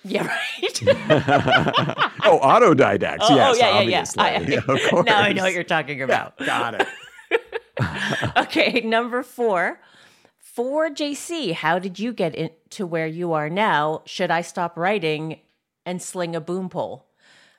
[0.08, 0.82] Yeah, right.
[2.26, 3.18] oh, autodidacts.
[3.22, 4.05] Oh, oh, yes, yeah, yeah, yeah.
[4.24, 5.05] I- Yeah, of course.
[5.05, 6.38] now I know what you're talking about.
[6.38, 6.88] Got it.
[8.38, 9.80] okay, number four.
[10.39, 14.01] For JC, how did you get in to where you are now?
[14.05, 15.39] Should I stop writing
[15.86, 17.05] and sling a boom pole?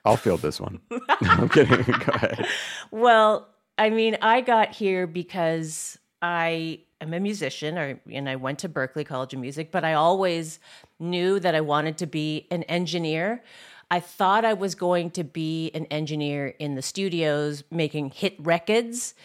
[0.03, 0.79] I'll field this one.
[1.21, 1.83] I'm kidding.
[1.83, 2.45] Go ahead.
[2.91, 3.47] Well,
[3.77, 8.69] I mean, I got here because I am a musician, or and I went to
[8.69, 10.59] Berklee College of Music, but I always
[10.99, 13.43] knew that I wanted to be an engineer.
[13.91, 19.15] I thought I was going to be an engineer in the studios making hit records.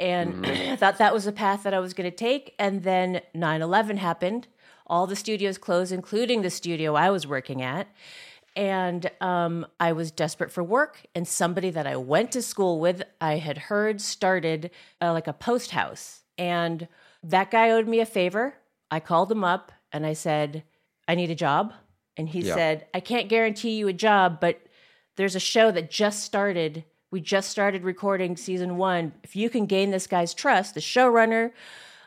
[0.00, 2.54] And I thought that was the path that I was going to take.
[2.58, 4.48] And then 9 11 happened.
[4.86, 7.88] All the studios closed, including the studio I was working at
[8.58, 11.06] and um, I was desperate for work.
[11.14, 15.32] And somebody that I went to school with, I had heard started uh, like a
[15.32, 16.88] post house, and
[17.22, 18.54] that guy owed me a favor.
[18.90, 20.64] I called him up and I said,
[21.06, 21.74] "I need a job,"
[22.16, 22.54] and he Yeah.
[22.54, 24.60] said, "I can't guarantee you a job, but
[25.16, 29.14] there's a show that just started." We just started recording season one.
[29.22, 31.52] If you can gain this guy's trust, the showrunner,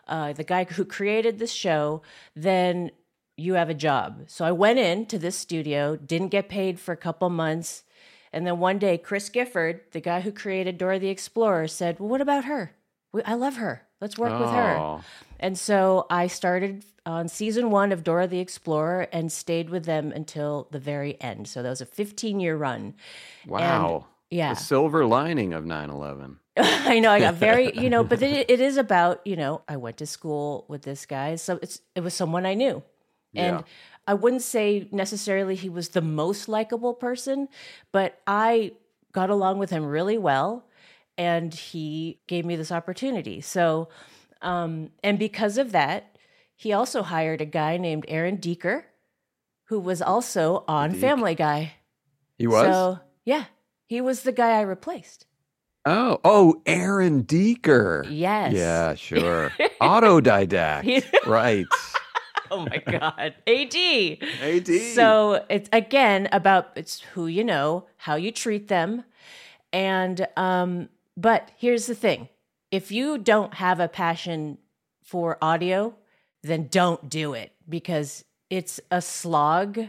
[0.07, 2.03] uh, the guy who created this show,
[2.36, 2.91] then
[3.36, 4.26] you have a job.
[4.28, 7.84] So I went in to this studio, didn't get paid for a couple months.
[8.32, 12.09] And then one day, Chris Gifford, the guy who created Dora the Explorer, said, Well,
[12.09, 12.76] what about her?
[13.26, 13.88] I love her.
[14.02, 14.78] Let's work with her.
[14.78, 15.04] Oh.
[15.39, 20.12] And so I started on season one of Dora the Explorer and stayed with them
[20.12, 21.47] until the very end.
[21.47, 22.82] So that was a 15 year run.
[23.43, 24.06] And- Wow.
[24.30, 24.54] yeah.
[24.54, 26.38] The silver lining of 9 11.
[26.58, 29.78] I know I got very, you know, but it, it is about, you know, I
[29.78, 32.84] went to school with this guy, so it's it was someone I knew,
[33.34, 33.62] and Yeah.
[34.06, 37.47] I wouldn't say necessarily he was the most likable person,
[37.93, 38.74] but I
[39.14, 40.66] got along with him really well,
[41.22, 43.41] and he gave me this opportunity.
[43.41, 43.89] So,
[44.41, 46.17] um, and because of that,
[46.55, 48.86] he also hired a guy named Aaron Deeker,
[49.65, 51.01] who was also on Deek.
[51.01, 51.74] Family Guy.
[52.39, 52.63] He was?
[52.63, 53.45] So yeah,
[53.86, 55.28] he was the guy I replaced.
[55.86, 58.03] Oh, oh, Aaron Deeker.
[58.09, 58.53] Yes.
[58.53, 59.51] Yeah, sure.
[59.82, 61.05] Autodidact.
[61.28, 61.67] right.
[62.49, 63.36] Oh my God.
[63.45, 63.76] AD.
[64.41, 64.67] AD.
[64.95, 69.03] So it's again about it's who you know, how you treat them.
[69.72, 72.30] And um, but here's the thing.
[72.72, 74.57] If you don't have a passion
[75.03, 75.95] for audio,
[76.43, 79.80] then don't do it because it's a slog.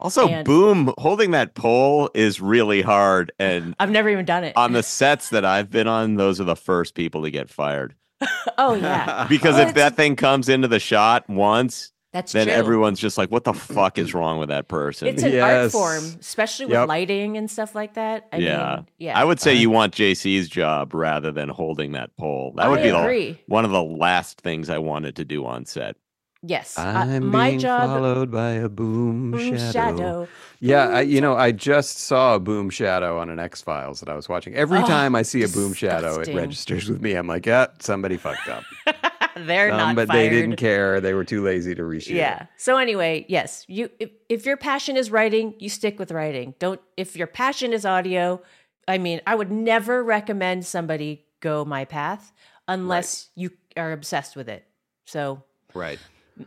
[0.00, 3.32] Also, And- boom, holding that pole is really hard.
[3.38, 4.56] And I've never even done it.
[4.56, 7.94] on the sets that I've been on, those are the first people to get fired.
[8.60, 12.54] Oh yeah, because Well, if that thing comes into the shot once, That's then true.
[12.54, 16.02] everyone's just like, "What the fuck is wrong with that person?" it's an art form,
[16.20, 16.88] especially with Yep.
[16.88, 18.26] lighting and stuff like that.
[18.32, 19.18] I yeah, mean, yeah.
[19.18, 22.54] I would say you want JC's job rather than holding that pole.
[22.56, 23.32] That would I be agree.
[23.32, 25.96] the one of the last things I wanted to do on set.
[26.42, 27.88] Yes, uh, I'm my being job.
[27.90, 29.72] followed by a boom, Boom shadow.
[29.72, 30.28] shadow.
[30.60, 34.08] Yeah, I, you know, I just saw a boom shadow on an X Files that
[34.08, 34.54] I was watching.
[34.54, 37.14] Every Oh, time I see a boom shadow, it registers with me.
[37.14, 38.62] I'm like, yeah, somebody fucked up.
[39.46, 40.18] They're Um, not but fired.
[40.18, 41.00] they didn't care.
[41.00, 42.14] They were too lazy to reshoot.
[42.16, 42.46] Yeah.
[42.56, 46.54] So anyway, yes, you if, if your passion is writing, you stick with writing.
[46.58, 48.40] Don't if your passion is audio,
[48.86, 52.32] I mean, I would never recommend somebody go my path
[52.66, 54.64] unless you are obsessed with it.
[55.04, 55.42] So,
[55.74, 55.98] Right.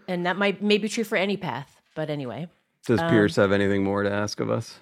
[0.08, 2.48] and that might may be true for any path, but anyway.
[2.86, 4.80] Does Um, Pierce have anything more to ask of us?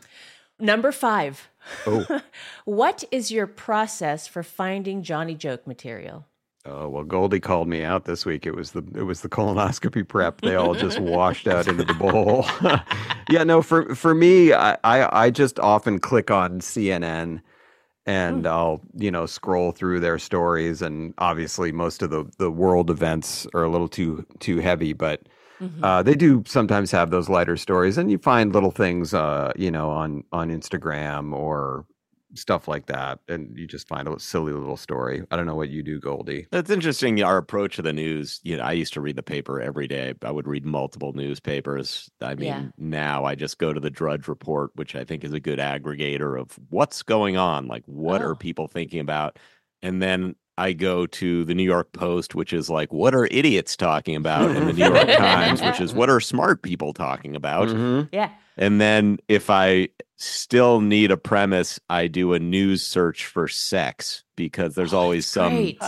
[0.57, 1.49] Number 5.
[1.85, 2.21] Oh.
[2.65, 6.25] what is your process for finding Johnny joke material?
[6.65, 8.45] Oh well, Goldie called me out this week.
[8.45, 10.41] It was the it was the colonoscopy prep.
[10.41, 12.45] They all just washed out into the bowl.
[13.29, 13.61] yeah, no.
[13.61, 17.41] For for me, I, I I just often click on CNN,
[18.05, 20.81] and I'll you know scroll through their stories.
[20.81, 25.21] And obviously, most of the the world events are a little too too heavy, but.
[25.83, 29.69] Uh, they do sometimes have those lighter stories, and you find little things, uh, you
[29.69, 31.85] know, on on Instagram or
[32.35, 35.23] stuff like that, and you just find a silly little story.
[35.31, 36.47] I don't know what you do, Goldie.
[36.51, 37.21] That's interesting.
[37.23, 38.39] Our approach to the news.
[38.43, 40.13] You know, I used to read the paper every day.
[40.23, 42.09] I would read multiple newspapers.
[42.21, 42.63] I mean, Yeah.
[42.77, 46.39] now I just go to the Drudge Report, which I think is a good aggregator
[46.39, 47.67] of what's going on.
[47.67, 48.29] Like, what Oh.
[48.29, 49.39] are people thinking about?
[49.81, 53.77] And then I go to the New York Post, which is like, what are idiots
[53.77, 54.51] talking about?
[54.51, 57.69] And the New York Times, which is what are smart people talking about?
[57.69, 58.09] Mhm.
[58.11, 58.29] Yeah.
[58.57, 59.87] And then if I
[60.19, 65.53] still need a premise, I do a news search for sex because there's always some,
[65.53, 65.81] Great.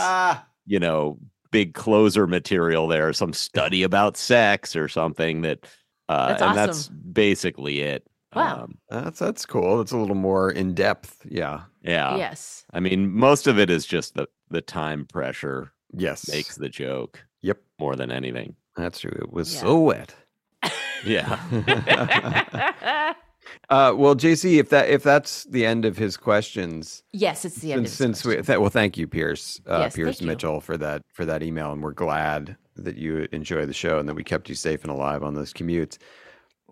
[0.66, 1.18] you know,
[1.50, 5.66] big closer material there, some study about sex or something that,
[6.08, 8.06] uh, That's and that's basically it.
[8.34, 8.62] Wow.
[8.64, 9.76] Um, That's that's cool.
[9.76, 11.18] That's a little more in depth.
[11.28, 11.64] Yeah.
[11.82, 12.16] yeah.
[12.16, 12.64] yes.
[12.72, 16.26] I mean, most of it is just the, the time pressure Yes.
[16.30, 17.58] makes the joke Yep.
[17.78, 18.56] more than anything.
[18.74, 19.12] That's true.
[19.14, 19.60] It was Yeah.
[19.60, 20.14] so wet.
[21.04, 21.38] Yeah.
[23.70, 27.72] Uh, well, JC, if that if that's the end of his questions, yes, it's the
[27.72, 30.26] end since, since we th- well, thank you, Pierce, uh, Yes, Pierce thank you.
[30.28, 34.08] Mitchell, for that for that email, and we're glad that you enjoy the show and
[34.08, 35.98] that we kept you safe and alive on those commutes.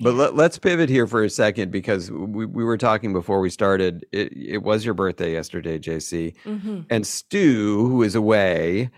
[0.03, 3.51] But let, let's pivot here for a second because we, we were talking before we
[3.51, 4.07] started.
[4.12, 6.87] It, it was your birthday yesterday, JC, Mhm.
[6.89, 8.89] and Stu, who is away,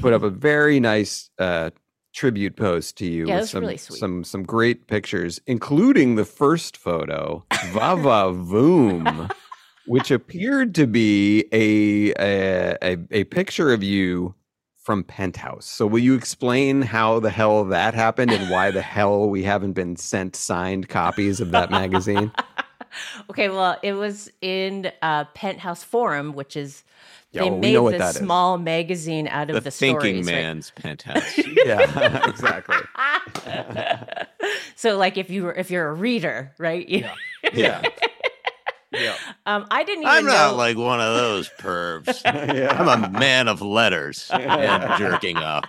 [0.00, 1.70] put up a very nice uh,
[2.16, 3.98] tribute post to you Yeah, with some really sweet.
[3.98, 9.30] some some great pictures, including the first photo, Vava Voom,
[9.86, 14.34] which appeared to be a, a a a picture of you
[14.78, 15.66] from Penthouse.
[15.66, 19.72] So will you explain how the hell that happened and why the hell we haven't
[19.72, 22.32] been sent signed copies of that magazine?
[23.28, 26.82] Okay, well, it was in uh, Penthouse Forum, which is
[27.36, 28.22] Yeah, they well, we made know what this that is.
[28.22, 30.32] small magazine out of the the, thinking stories, right?
[30.34, 31.38] man's penthouse.
[31.64, 32.76] yeah, exactly.
[34.74, 36.88] so, like, if you were if you're a reader, right?
[36.88, 37.04] You-
[37.54, 37.82] Yeah.
[38.92, 39.14] Yeah.
[39.44, 40.32] um, I didn't even I'm know.
[40.32, 42.22] not like one of those pervs.
[42.24, 45.64] I'm a man of letters and jerking off.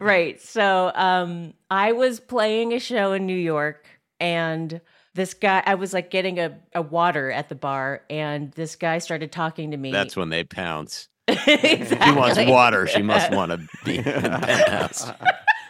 [0.00, 0.40] right.
[0.42, 3.86] So um, I was playing a show in New York,
[4.20, 4.80] and
[5.14, 8.98] this guy, I was like getting a, a water at the bar, and this guy
[8.98, 9.92] started talking to me.
[9.92, 11.08] That's when they pounce.
[11.28, 11.96] exactly.
[12.06, 12.86] She wants water.
[12.86, 15.10] She must want to be in penthouse.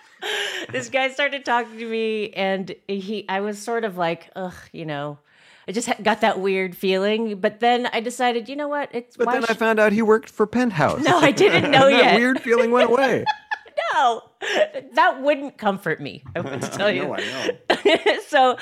[0.71, 4.85] this guy started talking to me, and he, I was sort of like, ugh, you
[4.87, 5.19] know.
[5.67, 8.91] I just got that weird feeling, but then I decided, you know what?
[8.93, 11.03] It's But why then I sh- found out he worked for Penthouse.
[11.03, 12.17] No, I didn't know And that yet.
[12.17, 13.25] weird feeling went away.
[13.95, 14.23] no,
[14.93, 16.23] that wouldn't comfort me.
[16.37, 17.05] I would tell you.
[17.05, 18.19] No, I know.
[18.29, 18.59] so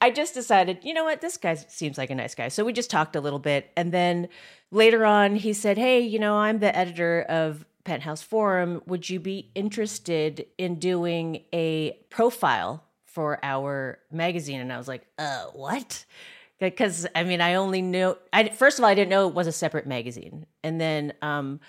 [0.00, 2.48] I just decided, you know what, this guy seems like a nice guy.
[2.48, 3.70] So we just talked a little bit.
[3.76, 4.28] And then
[4.70, 8.82] later on, he said, Hey, you know, I'm the editor of Penthouse Forum.
[8.86, 14.60] Would you be interested in doing a profile for our magazine?
[14.60, 16.04] And I was like, Uh, what?
[16.58, 19.46] Because I mean, I only knew, I, first of all, I didn't know it was
[19.46, 20.46] a separate magazine.
[20.62, 21.60] And then, um,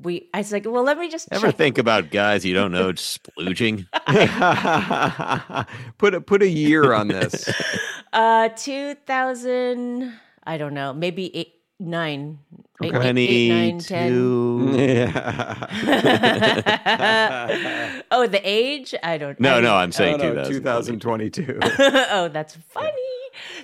[0.00, 1.56] we, I was like, well, let me just Ever check.
[1.56, 3.86] think about guys you don't know splooging?
[5.98, 7.48] put a put a year on this.
[8.12, 10.14] Uh, 2000,
[10.44, 12.38] I don't know, maybe eight nine
[12.82, 14.74] eight, nine, eight, eight, eight, nine, ten.
[14.78, 15.66] Yeah.
[18.12, 18.94] oh, the age?
[19.02, 19.50] I don't know.
[19.50, 21.00] No, I no, I'm saying Oh, no, 2000.
[21.00, 21.58] 2022.
[22.10, 22.90] oh, that's funny.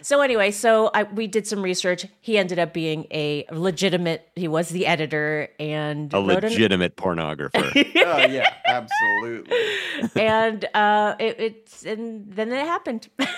[0.02, 2.06] So anyway, so I, we did some research.
[2.20, 4.28] He ended up being a legitimate.
[4.36, 7.50] He was the editor and A wrote an- legitimate pornographer.
[7.96, 9.56] oh yeah, absolutely.
[10.16, 13.08] and uh, it, it's and then it happened.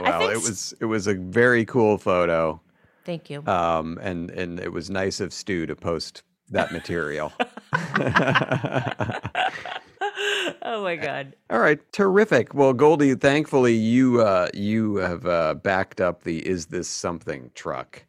[0.00, 2.60] Well, it was it was a very cool photo.
[3.04, 3.42] Thank you.
[3.46, 7.32] Um, and and it was nice of Stu to post that material.
[10.62, 11.34] oh my god.
[11.50, 12.54] All right, terrific.
[12.54, 18.04] Well, Goldie, thankfully you uh, you have uh, backed up the "Is this something?" truck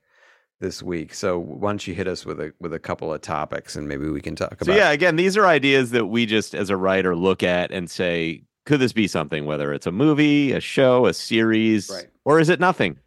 [0.61, 1.13] this week.
[1.13, 4.09] So why don't you hit us with a with a couple of topics, and maybe
[4.09, 4.77] we can talk So about.
[4.77, 8.43] yeah, again, these are ideas that we just as a writer look at and say,
[8.65, 9.45] could this be something?
[9.45, 12.07] Whether it's a movie, a show, a series, Right.
[12.23, 12.97] or is it nothing?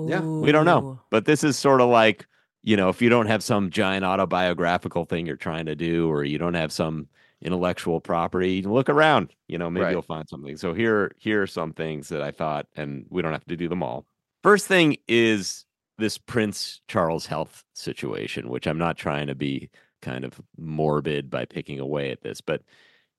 [0.00, 1.00] Yeah, We don't know.
[1.10, 2.24] But this is sort of like,
[2.62, 6.22] you know, if you don't have some giant autobiographical thing you're trying to do, or
[6.24, 7.08] you don't have some
[7.42, 9.32] intellectual property, look around.
[9.46, 9.92] You know, maybe Right.
[9.92, 10.56] you'll find something.
[10.56, 13.68] So here, here are some things that I thought, and we don't have to do
[13.68, 14.06] them all.
[14.42, 15.64] First thing is
[15.98, 19.70] this Prince Charles health situation, which I'm not trying to be
[20.00, 22.62] kind of morbid by picking away at this, but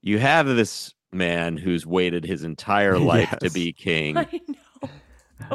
[0.01, 4.89] you have this man who's waited his entire life to be king I know.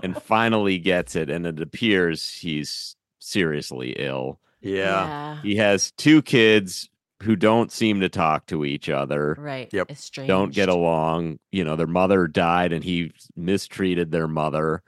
[0.02, 6.88] and finally gets it and it appears he's seriously ill yeah, he has two kids
[7.24, 9.68] who don't seem to talk to each other Right.
[9.72, 9.90] Yep.
[9.90, 10.28] Estranged.
[10.28, 14.82] don't get along you know their mother died and he mistreated their mother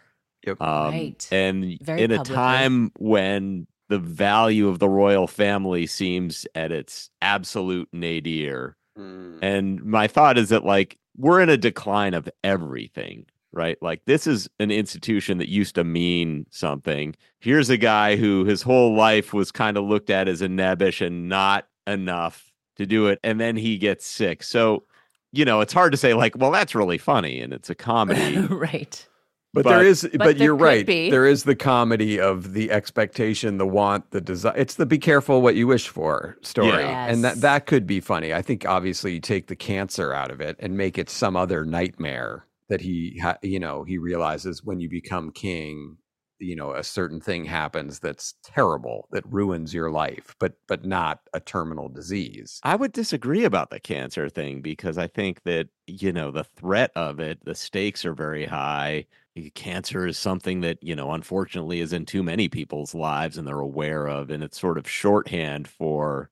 [0.46, 0.60] Yep.
[0.62, 1.28] um, Right.
[1.32, 7.10] and Very in a time when the value of the royal family seems at its
[7.20, 9.38] absolute nadir Mm.
[9.42, 13.76] and my thought is that like we're in a decline of everything, right?
[13.82, 17.14] Like this is an institution that used to mean something.
[17.40, 21.04] Here's a guy who his whole life was kind of looked at as a nebbish
[21.06, 23.18] and not enough to do it.
[23.24, 24.42] And then he gets sick.
[24.42, 24.84] So,
[25.32, 28.36] you know, it's hard to say like, well, that's really funny and it's a comedy.
[28.50, 29.06] right.
[29.54, 30.86] But, But- there is, but, But there you're could right.
[30.86, 31.10] be.
[31.10, 34.52] There is the comedy of the expectation, the want, the desire.
[34.56, 37.06] It's the "be careful what you wish for" story, Yeah.
[37.06, 38.34] and that that could be funny.
[38.34, 41.64] I think obviously you take the cancer out of it and make it some other
[41.64, 45.96] nightmare that he, ha- you know, he realizes when you become king,
[46.38, 51.20] you know, a certain thing happens that's terrible that ruins your life, but but not
[51.32, 52.62] a terminal disease.
[52.62, 56.90] I would disagree about the cancer thing because I think that, you know, the threat
[56.96, 59.06] of it, the stakes are very high.
[59.54, 63.60] Cancer is something that, you know, unfortunately is in too many people's lives and they're
[63.60, 64.30] aware of.
[64.30, 66.30] And it's sort of shorthand for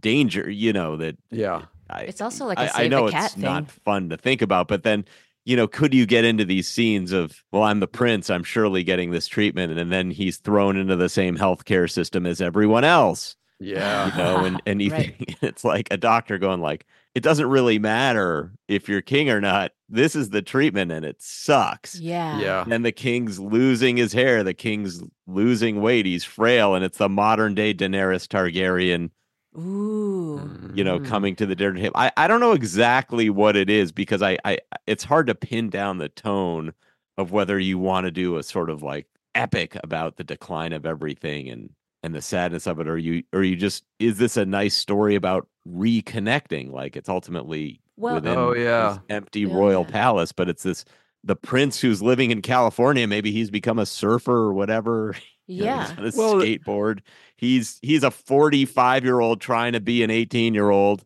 [0.00, 3.10] danger, you know, that Yeah, I, It's also like a I, I save know the
[3.10, 5.04] cat it's not fun to think about, but then,
[5.44, 8.82] you know, could you get into these scenes of, well, I'm the prince, I'm surely
[8.84, 13.36] getting this treatment, and then he's thrown into the same healthcare system as everyone else
[13.60, 15.16] yeah, you know, and and you Right.
[15.16, 19.40] think it's like a doctor going like, it doesn't really matter if you're king or
[19.40, 19.72] not.
[19.88, 21.98] This is the treatment, and it sucks.
[21.98, 22.40] Yeah.
[22.40, 22.64] yeah.
[22.68, 24.42] And the king's losing his hair.
[24.42, 26.06] The king's losing weight.
[26.06, 29.10] He's frail, and it's the modern day Daenerys Targaryen,
[29.56, 30.70] Ooh.
[30.74, 31.06] You know, Mm.
[31.06, 31.92] coming to the dinner table.
[31.96, 35.70] I, I don't know exactly what it is because I, I it's hard to pin
[35.70, 36.72] down the tone
[37.16, 40.84] of whether you want to do a sort of like epic about the decline of
[40.86, 41.70] everything and
[42.02, 45.14] and the sadness of it or you or you just is this a nice story
[45.14, 48.98] about reconnecting like it's ultimately Well- within Oh, this yeah.
[49.08, 49.90] empty Oh, royal yeah.
[49.92, 50.84] palace but it's this
[51.22, 55.16] the prince who's living in california maybe he's become a surfer or whatever
[55.56, 55.76] you know, Yeah.
[55.76, 57.00] he's on a Well, skateboard
[57.36, 61.04] he's he's a 45 year old trying to be an 18 year old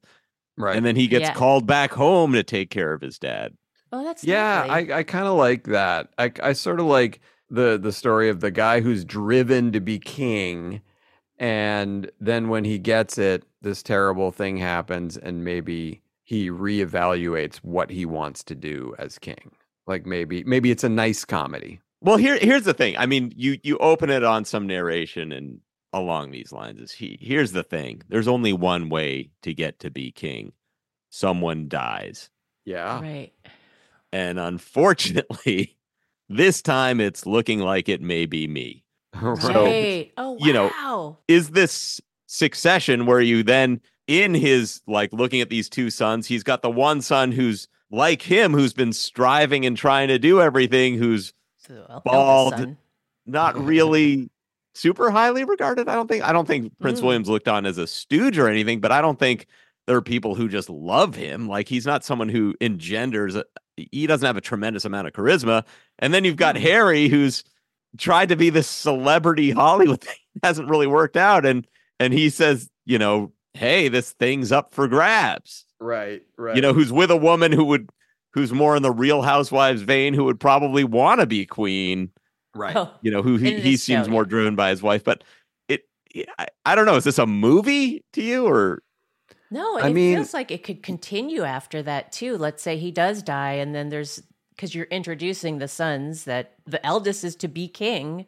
[0.56, 0.74] Right.
[0.76, 1.30] and then he gets Yeah.
[1.30, 3.56] called back home to take care of his dad
[3.92, 4.68] Oh, that's Yeah, lovely.
[4.68, 6.12] I, I kind of like that.
[6.18, 7.20] I, I sort of like
[7.50, 10.82] the the story of the guy who's driven to be king,
[11.38, 17.90] and then when he gets it, this terrible thing happens, and maybe he reevaluates what
[17.90, 19.52] he wants to do as king.
[19.86, 21.80] Like maybe maybe it's a nice comedy.
[22.00, 22.96] Well, here here's the thing.
[22.96, 25.60] I mean, you you open it on some narration and
[25.92, 28.02] along these lines is he here's the thing.
[28.08, 30.52] There's only one way to get to be king.
[31.10, 32.30] Someone dies.
[32.64, 33.00] Yeah.
[33.00, 33.32] right.
[34.12, 35.76] And unfortunately,
[36.28, 38.84] this time it's looking like it may be me.
[39.40, 40.12] So, right.
[40.16, 40.38] Oh, wow.
[40.40, 45.90] you know, Is this succession where you then in his like looking at these two
[45.90, 50.18] sons, he's got the one son who's like him who's been striving and trying to
[50.18, 51.32] do everything, who's
[51.68, 52.76] So, well, bald,
[53.26, 54.30] not really
[54.74, 55.88] super highly regarded.
[55.88, 57.04] I don't think I don't think Prince Mm.
[57.04, 59.46] William's looked on as a stooge or anything, but I don't think
[59.86, 61.48] there are people who just love him.
[61.48, 63.44] Like he's not someone who engenders a,
[63.76, 65.64] he doesn't have a tremendous amount of charisma.
[65.98, 66.60] And then you've got Mm.
[66.60, 67.44] Harry who's
[67.96, 71.66] tried to be this celebrity Hollywood thing hasn't really worked out and
[72.00, 76.22] and he says, you know, hey, this thing's up for grabs Right.
[76.36, 76.54] Right.
[76.56, 77.88] you know, who's with a woman who would
[78.34, 82.10] who's more in the Real Housewives vein, who would probably want to be queen.
[82.54, 82.76] Right.
[82.76, 84.28] Oh, You know, who he, he seems show, more yeah.
[84.28, 85.04] driven by his wife.
[85.04, 85.22] But
[85.68, 85.84] it,
[86.38, 86.96] I, I don't know.
[86.96, 88.82] Is this a movie to you or?
[89.50, 92.36] No, I it mean- feels like it could continue after that too.
[92.36, 94.22] Let's say he does die, and then there's
[94.54, 98.26] because you're introducing the sons that the eldest is to be king,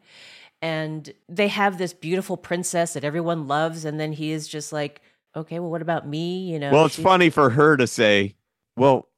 [0.61, 5.01] and they have this beautiful princess that everyone loves, and then he is just like,
[5.35, 6.49] okay, well, what about me?
[6.51, 8.33] You know, Well, it's she- funny for her to say,
[8.77, 9.09] well,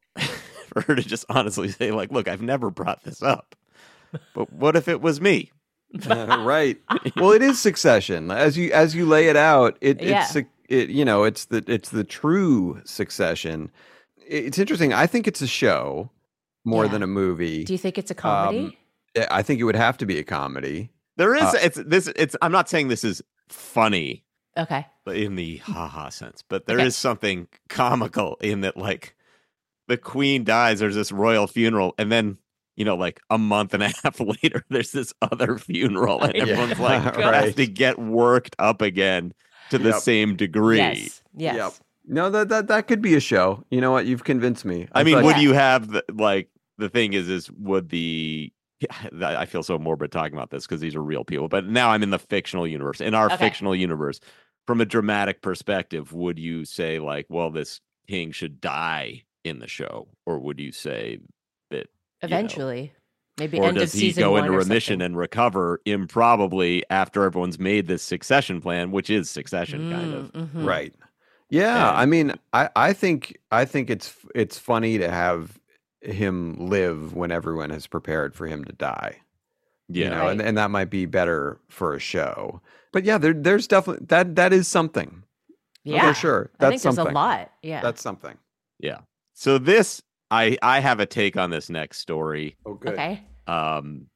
[0.73, 3.55] for her to just honestly say, like, look, I've never brought this up,
[4.33, 5.51] but what if it was me?
[6.07, 6.77] right.
[7.15, 8.31] Well, it is succession.
[8.31, 10.21] As you as you lay it out, it Yeah.
[10.23, 13.69] it's suc- it you know, it's the it's the true succession.
[14.27, 14.91] It's interesting.
[14.93, 16.09] I think it's a show
[16.65, 16.91] more Yeah.
[16.93, 17.63] than a movie.
[17.63, 18.77] Do you think it's a comedy?
[19.15, 20.89] Um, I think it would have to be a comedy.
[21.17, 24.23] There is, Uh, it's this, it's, I'm not saying this is funny
[24.57, 26.89] okay, But in the haha sense, but there is Okay.
[26.91, 29.15] something comical in that, like,
[29.87, 32.37] the queen dies, there's this royal funeral, and then,
[32.75, 36.43] you know, like a month and a half later, there's this other funeral, and Yeah.
[36.43, 37.55] everyone's like, has Right.
[37.57, 39.33] to get worked up again
[39.69, 40.01] to the Yep.
[40.01, 40.77] same degree.
[40.77, 41.55] yes, yes.
[41.55, 41.71] Yep.
[42.05, 43.63] No, that that that could be a show.
[43.69, 44.05] You know what?
[44.05, 44.87] You've convinced me.
[44.93, 45.41] I mean, would Yeah.
[45.41, 48.51] you have the, like the thing is is would the
[49.21, 52.03] I feel so morbid talking about this because these are real people, but now I'm
[52.03, 52.99] in the fictional universe.
[52.99, 53.37] In our Okay.
[53.37, 54.19] fictional universe,
[54.67, 57.79] from a dramatic perspective, would you say like, well, this
[58.09, 61.19] king should die in the show, or would you say
[61.69, 62.93] that, you know, Eventually,
[63.37, 65.05] maybe or end does of he season go into remission something.
[65.05, 70.31] and recover improbably after everyone's made this succession plan, which is succession kind of?
[70.33, 70.65] Mm, mhm.
[70.65, 70.93] right?
[71.49, 75.59] Yeah, And- I mean, I I think I think it's it's funny to have
[76.01, 79.17] him live when everyone has prepared for him to die.
[79.89, 80.47] Yeah, you know, and, Right.
[80.47, 82.61] and that might be better for a show.
[82.93, 85.23] But yeah, there, there's definitely that that is something.
[85.83, 86.51] Yeah, for sure.
[86.53, 87.11] I That's think there's something.
[87.15, 87.51] a lot.
[87.61, 88.37] Yeah, That's something.
[88.79, 88.99] yeah.
[89.33, 92.55] So this, I I have a take on this next story.
[92.65, 93.23] Oh, okay.
[93.47, 94.07] um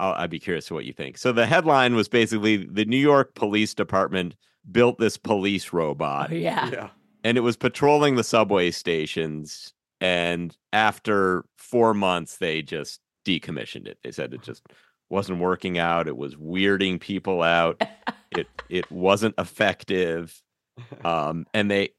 [0.00, 1.18] I'll, I'd be curious to what you think.
[1.18, 4.34] So the headline was basically the New York Police Department
[4.72, 6.70] built this police robot Oh, yeah.
[6.72, 6.88] Yeah.
[7.22, 13.98] and it was patrolling the subway stations and after 4 months they just decommissioned it.
[14.02, 14.62] They said it just
[15.10, 17.80] wasn't working out, it was weirding people out.
[18.32, 20.40] it it wasn't effective.
[21.04, 21.90] Um and they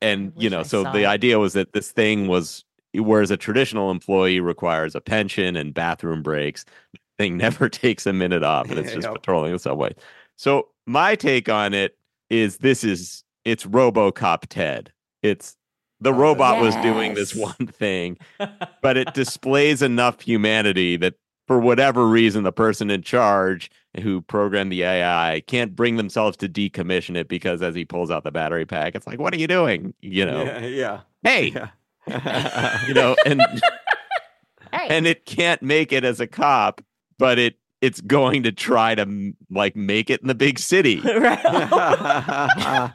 [0.00, 1.06] and you know I so the it.
[1.06, 6.22] idea was that this thing was whereas a traditional employee requires a pension and bathroom
[6.22, 6.64] breaks
[7.18, 9.14] thing never takes a minute off and it's just Yep.
[9.14, 9.94] patrolling the subway
[10.36, 11.96] so my take on it
[12.30, 14.92] is this is it's robocop ted
[15.22, 15.56] it's
[16.00, 18.18] the Oh, robot was doing this one thing
[18.82, 21.14] but it displays enough humanity that
[21.46, 23.70] for whatever reason the person in charge
[24.00, 28.24] who programmed the ai can't bring themselves to decommission it because as he pulls out
[28.24, 30.60] the battery pack it's like what are you doing you know Yeah.
[30.66, 31.00] Yeah.
[31.22, 31.46] hey
[32.08, 32.84] yeah.
[32.88, 33.42] you know and
[34.72, 34.88] Hey.
[34.90, 36.80] and it can't make it as a cop
[37.18, 42.90] but it it's going to try to like make it in the big city right.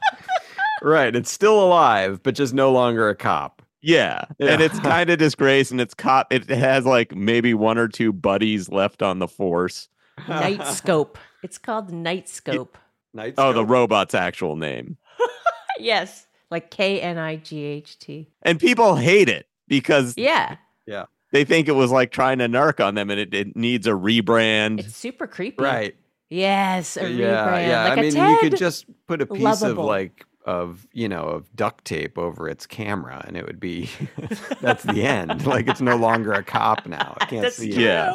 [0.82, 1.16] right.
[1.16, 3.62] It's still alive, but just no longer a cop.
[3.82, 7.88] yeah, and it's kind of disgrace and it's cop it has like maybe one or
[7.88, 9.88] two buddies left on the force
[10.28, 11.17] Night Scope.
[11.43, 12.78] It's called the Night Scope.
[13.13, 14.95] Night oh the robot's actual name
[15.80, 18.30] yes, like K N I G H T.
[18.41, 20.55] and people hate it because Yeah,
[20.86, 23.86] yeah, they think it was like trying to narc on them and it, it needs
[23.88, 25.61] a rebrand it's super creepy.
[25.63, 25.95] Right.
[26.30, 27.45] Yes, a yeah.
[27.45, 27.67] rebrand.
[27.67, 27.84] Yeah.
[27.84, 28.30] Like I a mean, Ted.
[28.30, 29.84] you could just put a piece Lovable.
[29.84, 33.89] of like of you know of duct tape over its camera, and it would be
[34.61, 35.45] that's the end.
[35.45, 37.17] Like it's no longer a cop now.
[37.19, 37.74] I can't That's see.
[37.74, 37.82] true.
[37.84, 37.86] it.
[37.86, 38.13] Yeah.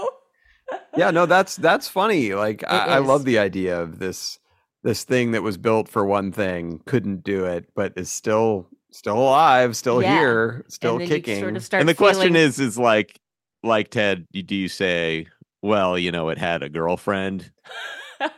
[0.96, 4.38] Yeah no that's that's funny like I, I love the idea of this
[4.82, 9.18] this thing that was built for one thing couldn't do it but is still still
[9.18, 10.18] alive still Yeah.
[10.18, 13.20] here still and kicking sort of and the question is is like
[13.62, 15.26] like ted do you say
[15.62, 17.50] well you know it had a girlfriend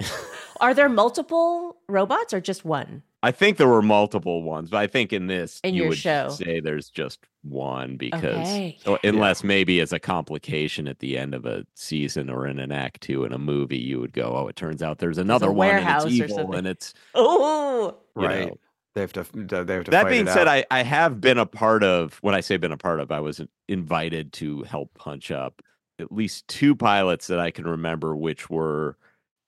[0.61, 3.03] Are there multiple robots or just one?
[3.23, 5.99] I think there were multiple ones, but I think in this In you your would
[5.99, 6.29] show.
[6.29, 8.79] say there's just one because Okay.
[8.87, 12.71] or unless maybe as a complication at the end of a season or in an
[12.71, 15.77] act two in a movie, you would go, Oh, it turns out there's another one
[15.77, 16.59] and warehouse or it's evil something.
[16.59, 18.59] and it's Oh, right know.
[18.95, 20.49] they have to they have to that fight being it said, out.
[20.49, 23.21] I, I have been a part of when I say been a part of, I
[23.21, 25.61] was invited to help punch up
[25.99, 28.97] at least two pilots that I can remember, which were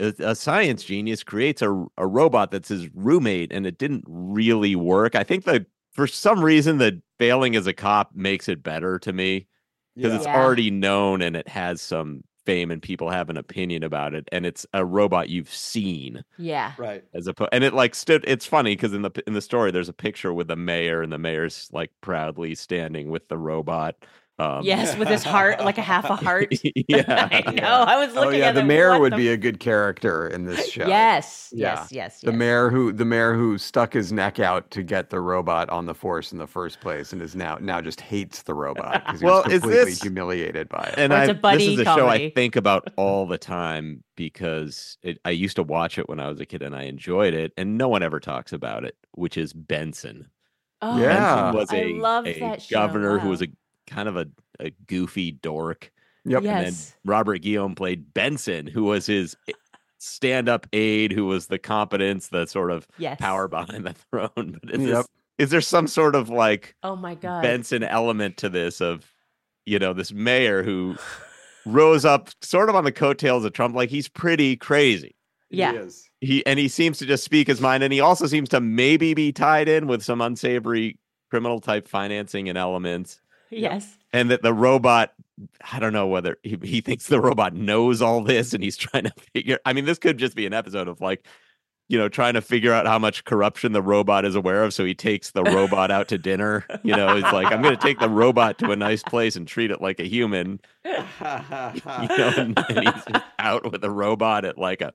[0.01, 4.77] a, a science genius creates a, a robot that's his roommate, and it didn't really
[4.77, 5.15] work.
[5.15, 9.13] I think that for some reason, the failing as a cop makes it better to
[9.13, 9.47] me
[10.01, 10.17] because Yeah.
[10.17, 10.37] it's Yeah.
[10.37, 14.47] already known and it has some fame and people have an opinion about it, and
[14.47, 16.75] it's a robot you've seen yeah.
[16.77, 19.71] right as a and it like stood it's funny because in the in the story
[19.71, 23.97] there's a picture with the mayor and the mayor's like proudly standing with the robot
[24.41, 26.49] Um, Yes, with his heart, like a half a heart.
[26.89, 27.29] yeah.
[27.31, 27.63] I know.
[27.87, 30.27] I was Oh looking yeah, at the it, mayor would the- be a good character
[30.29, 30.87] in this show.
[30.87, 31.75] Yes, Yeah.
[31.81, 32.39] yes, yes, The yes.
[32.39, 35.95] mayor who the mayor who stuck his neck out to get the robot on the
[35.95, 39.27] force in the first place and is now now just hates the robot because he
[39.27, 40.95] Well, was is completely this- humiliated by it.
[40.99, 43.39] and Or it's I, a buddy this is a show I think about all the
[43.39, 46.83] time because it, I used to watch it when I was a kid and I
[46.85, 50.29] enjoyed it, and no one ever talks about it, which is Benson.
[50.83, 51.53] Oh, Yeah.
[51.53, 53.49] Benson was I a, love a that show, governor who was a
[53.91, 54.27] kind of a,
[54.61, 55.91] a goofy dork.
[56.25, 56.45] Yep.
[56.45, 56.75] And then
[57.05, 59.53] Robert Guillaume played Benson, who was his eh,
[59.99, 63.19] stand-up aide, who was the competence, the sort of Yes.
[63.21, 64.59] power behind the throne.
[64.63, 64.97] But is, Yep.
[64.97, 65.07] this,
[65.39, 67.43] is there some sort of like Oh my god.
[67.43, 69.11] Benson element to this of,
[69.67, 70.97] you know, this mayor who
[71.67, 75.15] rose up sort of on the coattails of Trump, like he's pretty crazy.
[75.51, 75.73] yeah.
[75.73, 76.07] He is.
[76.23, 79.15] He and he seems to just speak his mind, and he also seems to maybe
[79.15, 80.99] be tied in with some unsavory
[81.31, 83.23] criminal type financing and elements.
[83.51, 83.99] Yes.
[84.13, 85.13] And that the robot,
[85.73, 89.05] I don't know whether he, he thinks the robot knows all this and he's trying
[89.05, 89.59] to figure.
[89.65, 91.27] I mean, this could just be an episode of like,
[91.89, 94.73] you know, trying to figure out how much corruption the robot is aware of.
[94.73, 96.65] So he takes the robot out to dinner.
[96.85, 99.47] You know, he's like, I'm going to take the robot to a nice place and
[99.47, 100.61] treat it like a human.
[101.21, 104.93] You know, and, and he's just out with a robot at like a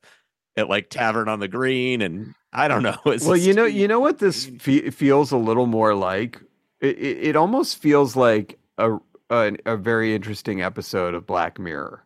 [0.57, 2.97] at like Tavern on the Green, and I don't know.
[3.05, 6.41] Well, you know, you know what this fe- feels a little more like.
[6.85, 8.97] It, it, almost feels like a,
[9.29, 12.03] a a very interesting episode of Black Mirror.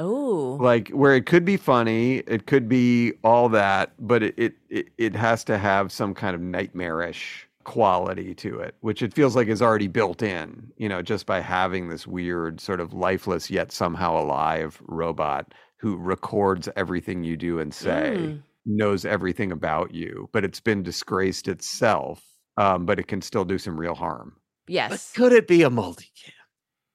[0.00, 0.58] Oh.
[0.60, 4.88] like where it could be funny it could be all that but it, it it
[4.98, 9.46] it has to have some kind of nightmarish quality to it which it feels like
[9.46, 13.70] is already built in you know just by having this weird sort of lifeless yet
[13.70, 18.42] somehow alive robot who records everything you do and say Mm.
[18.66, 22.24] knows everything about you but it's been disgraced itself
[22.56, 24.36] um, but it can still do some real harm
[24.66, 25.12] Yes.
[25.12, 26.30] could it be a multicam?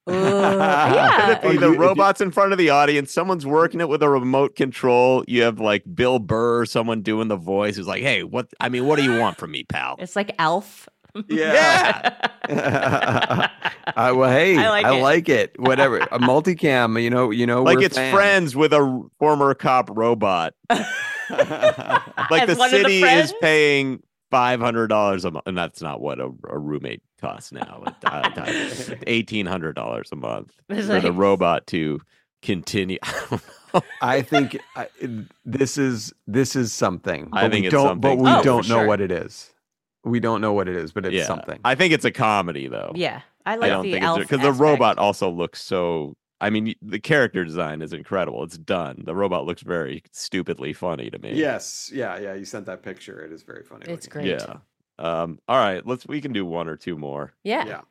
[0.10, 1.32] Ooh, Could yeah.
[1.36, 3.12] it be the you- if you- robots in front of the audience?
[3.14, 5.24] Someone's working it with a remote control.
[5.28, 8.48] You have like Bill Burr, someone doing the voice, who's like, "Hey, what?
[8.60, 10.90] I mean, what do you want from me, pal?" It's like Alf.
[11.28, 12.16] Yeah.
[12.50, 15.52] uh, well, hey, I I like like, it.
[15.56, 15.60] it.
[15.60, 17.02] Whatever, a multicam.
[17.02, 18.14] You know, you know, like we're it's fans.
[18.16, 20.54] friends with a r- former cop robot.
[20.70, 20.88] like
[21.30, 24.02] As the one of the city is paying
[24.32, 27.84] five hundred dollars a month, and that's not what a, a roommate costs now.
[28.04, 28.30] Uh,
[29.08, 32.00] eighteen hundred dollars a month It's for the robot to
[32.42, 33.00] continue.
[34.02, 34.88] I think I,
[35.46, 37.30] this is this is something.
[37.34, 38.88] I but think we it's don't, but we Oh, don't know sure.
[38.88, 39.52] what it is.
[40.04, 41.60] We don't know what it is, but it's yeah, something.
[41.66, 42.94] I think it's a comedy though.
[42.96, 43.22] Yeah.
[43.46, 46.16] I I like don't the think it's because the robot also looks so.
[46.42, 48.44] I mean, the character design is incredible.
[48.44, 49.04] It's done.
[49.06, 51.34] The robot looks very stupidly funny to me.
[51.34, 52.34] Yes, yeah, yeah.
[52.34, 53.20] You sent that picture.
[53.24, 53.86] It is very funny.
[53.88, 54.24] It's looking.
[54.32, 54.42] great.
[54.42, 54.58] Yeah.
[54.98, 55.40] Um.
[55.48, 55.86] All right.
[55.86, 56.08] Let's.
[56.08, 57.34] We can do one or two more.
[57.44, 57.66] Yeah.
[57.66, 57.82] Yeah.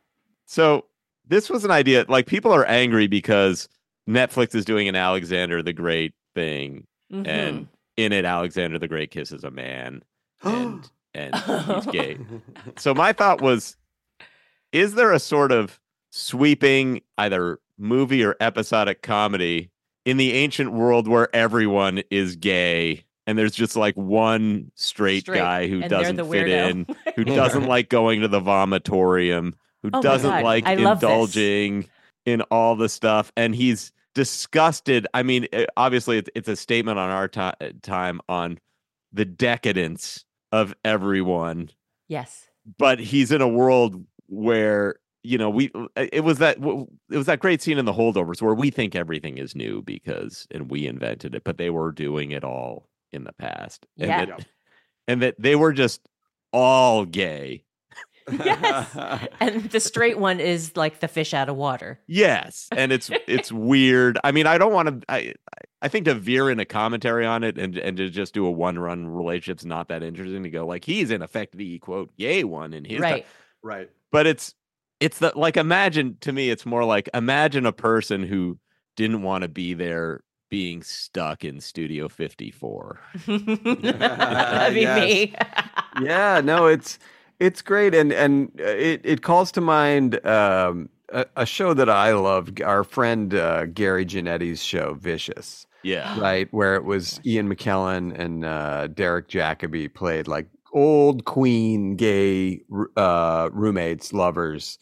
[0.46, 0.86] So
[1.26, 2.04] this was an idea.
[2.08, 3.68] Like people are angry because
[4.08, 7.26] Netflix is doing an Alexander the Great thing, Mhm.
[7.28, 7.68] and
[7.98, 10.02] in it, Alexander the Great kisses a man,
[10.42, 12.18] and and he's gay.
[12.78, 13.76] So my thought was,
[14.72, 15.78] is there a sort of
[16.10, 19.70] sweeping either movie or episodic comedy
[20.04, 23.04] in the ancient world where everyone is gay?
[23.26, 27.24] And there's just like one straight, Straight, guy who and doesn't the fit in, who
[27.24, 29.52] doesn't like going to the vomitorium,
[29.82, 31.88] who Oh doesn't like I indulging
[32.24, 35.06] in all the stuff, and he's disgusted.
[35.14, 38.58] I mean, eh, obviously, it's, a statement on our ti- time on
[39.12, 41.70] the decadence of everyone,
[42.08, 42.48] Yes.
[42.78, 44.96] but he's in a world where
[45.28, 48.40] you know we uh, it was that it was that great scene in the holdovers
[48.40, 52.30] where we think everything is new because and we invented it but they were doing
[52.30, 54.24] it all in the past and Yeah.
[54.26, 54.46] that,
[55.06, 56.00] and that they were just
[56.52, 57.64] all gay
[58.30, 59.26] Yes.
[59.40, 61.98] and the straight one is like the fish out of water.
[62.06, 65.32] yes and it's it's weird i mean i don't want to i
[65.80, 68.50] i think to veer in a commentary on it and and to just do a
[68.50, 72.44] one run relationship's not that interesting to go like he's in effect the quote yay
[72.44, 73.02] one in his time.
[73.12, 73.26] right.
[73.62, 73.90] right.
[74.12, 74.54] but it's
[75.00, 78.58] it's the like imagine to me it's more like imagine a person who
[78.96, 84.94] didn't want to be there being stuck in studio 54 That'd be Yes.
[85.00, 85.34] me.
[86.02, 86.98] yeah, no, it's
[87.40, 91.88] it's great, and and uh, it it calls to mind um, a, a show that
[91.88, 95.66] I love, our friend uh, Gary Janetti's show, Vicious.
[95.82, 96.48] yeah right?
[96.52, 102.62] Where it was Ian McKellen and uh, Derek Jacobi played like old queen gay
[102.96, 104.78] uh, roommates, lovers.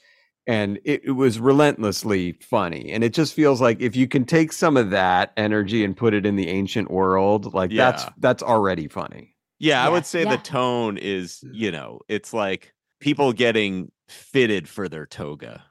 [0.48, 2.92] And it, it was relentlessly funny.
[2.92, 6.14] And it just feels like if you can take some of that energy and put
[6.14, 8.10] it in the ancient world, like that's Yeah.
[8.18, 9.34] that's already funny.
[9.58, 10.30] yeah i would say yeah.
[10.30, 15.64] the tone is you know it's like people getting fitted for their toga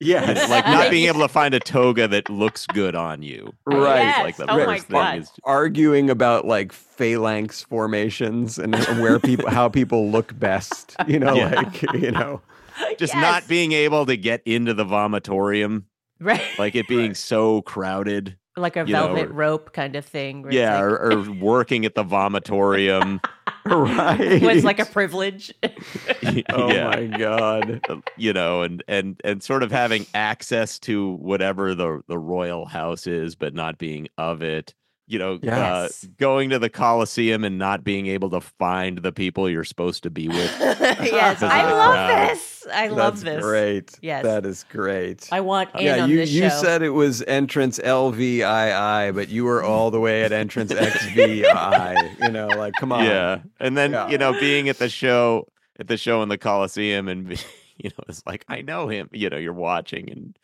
[0.00, 0.48] Yes.
[0.50, 3.52] like not being able to find a toga that looks good on you.
[3.66, 4.02] Right.
[4.02, 4.18] Yes.
[4.24, 5.18] Like the Oh my first thing God.
[5.18, 11.34] is arguing about like phalanx formations and where people how people look best you know
[11.34, 11.54] Yeah.
[11.54, 12.40] like you know
[12.98, 13.22] just Yes.
[13.22, 15.84] not being able to get into the vomitorium,
[16.20, 18.36] right, like it being so crowded.
[18.56, 20.46] like a you know, velvet or- rope kind of thing.
[20.50, 23.20] Yeah, like- or, or working at the vomitorium.
[23.64, 25.52] right was like a privilege.
[25.62, 26.88] oh yeah.
[26.88, 27.80] my god
[28.16, 33.06] you know, and and and sort of having access to whatever the the royal house
[33.06, 34.74] is, but not being of it.
[35.08, 36.04] You know, Yes.
[36.04, 40.04] uh, going to the Coliseum and not being able to find the people you're supposed
[40.04, 40.56] to be with.
[40.60, 42.30] yes, I love crowd.
[42.30, 42.66] this.
[42.72, 43.42] I love that's this.
[43.44, 44.22] great Yes.
[44.22, 46.62] that is great I want in yeah on you this you show.
[46.62, 52.30] said it was entrance lvii but you were all the way at entrance xvi you
[52.30, 54.08] know like come on Yeah, and then Yeah.
[54.08, 55.48] you know, being at the show
[55.80, 57.36] at the show in the Coliseum, and be-
[57.78, 59.08] you know, it's like I know him.
[59.12, 60.38] You know, you're watching, and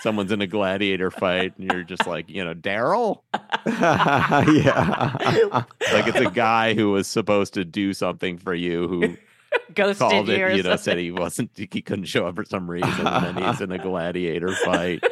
[0.00, 3.22] someone's in a gladiator fight, and you're just like, you know, Daryl.
[3.66, 9.16] yeah Like it's a guy who was supposed to do something for you, who
[9.74, 12.70] Ghosted called you it, you know, said he wasn't, he couldn't show up for some
[12.70, 15.02] reason, and then he's in a gladiator fight.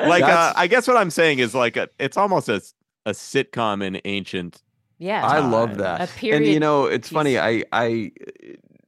[0.01, 2.61] Like, uh, I guess what I'm saying is like, a, it's almost a
[3.05, 4.61] a sitcom in ancient.
[4.97, 5.51] Yeah, I time.
[5.51, 6.09] love that.
[6.23, 7.37] And you know, it's funny.
[7.37, 8.11] I I, I,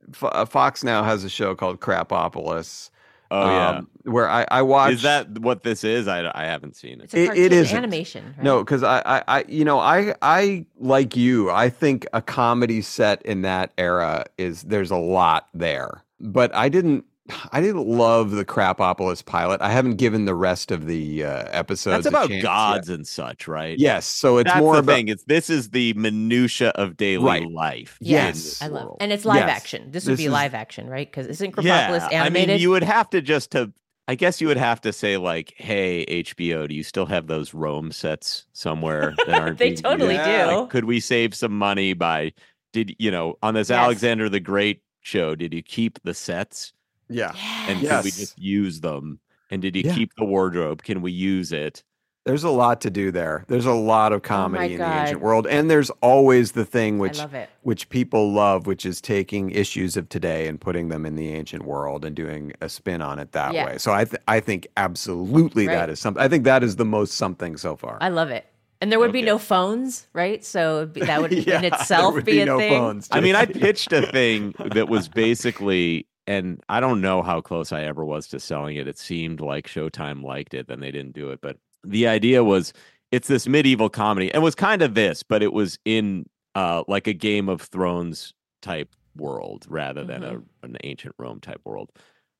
[0.09, 2.89] F- uh, Fox now has a show called Krapopolis.
[3.34, 4.91] Oh yeah, um, where I, I watch.
[4.93, 6.07] is that what this is?
[6.07, 7.05] I, I haven't seen it.
[7.05, 7.77] It's a It- it isn't.
[7.77, 8.25] animation.
[8.38, 8.43] Right?
[8.43, 11.49] No, because I, I, I, you know, I, I like you.
[11.49, 16.67] I think a comedy set in that era is there's a lot there, but I
[16.69, 17.05] didn't.
[17.51, 19.61] I didn't love the Krapopolis pilot.
[19.61, 22.03] I haven't given the rest of the uh, episodes.
[22.03, 22.95] That's about chance gods yet.
[22.95, 23.77] and such, right?
[23.79, 25.07] Yes, so it's That's more the about thing.
[25.07, 27.51] It's this is the minutia of daily Right.
[27.51, 27.97] life.
[28.01, 28.61] in Yes.
[28.61, 28.97] I love, world.
[29.01, 29.49] and it's live Yes.
[29.49, 29.91] action.
[29.91, 31.09] This would be is- live action, right?
[31.09, 33.71] Because isn't yeah, Krapopolis I mean, you would have to just to.
[34.07, 37.53] I guess you would have to say like, "Hey, HBO, do you still have those
[37.53, 40.25] Rome sets somewhere that aren't?" They being totally used?
[40.25, 40.45] do.
[40.61, 42.34] Like, could we save some money by?
[42.73, 43.77] Did you know on this Yes.
[43.77, 45.36] Alexander the Great show?
[45.36, 46.73] Did you keep the sets
[47.12, 47.34] yeah.
[47.68, 47.91] and Yes.
[47.97, 49.20] could we just use them?
[49.49, 49.93] And did you Yeah.
[49.95, 50.82] keep the wardrobe?
[50.84, 51.84] Can we use it?
[52.24, 53.45] There's a lot to do there.
[53.47, 56.64] There's a lot of oh comedy in the Oh ancient world, and there's always the
[56.66, 57.20] thing which
[57.64, 61.64] which people love, which is taking issues of today and putting them in the ancient
[61.66, 63.66] world and doing a spin on it that Yeah.
[63.66, 63.78] way.
[63.80, 65.74] So I th- I think absolutely Right.
[65.76, 66.22] that is something.
[66.22, 67.97] I think that is the most something so far.
[68.01, 68.45] I love it.
[68.82, 70.43] And there would be no phones, right?
[70.45, 72.72] So it'd be- that would Yeah, in itself would be, a no thing.
[72.72, 73.07] phones.
[73.12, 77.73] I mean, I pitched a thing that was basically, and I don't know how close
[77.73, 78.88] I ever was to selling it.
[78.88, 81.41] It seemed like Showtime liked it, then they didn't do it.
[81.41, 82.71] But the idea was
[83.11, 84.32] it's this medieval comedy.
[84.34, 86.25] It was kind of this, but it was in
[86.55, 91.59] uh, like a Game of Thrones type world rather than a, an ancient Rome type
[91.65, 91.91] world.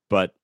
[0.10, 0.36] But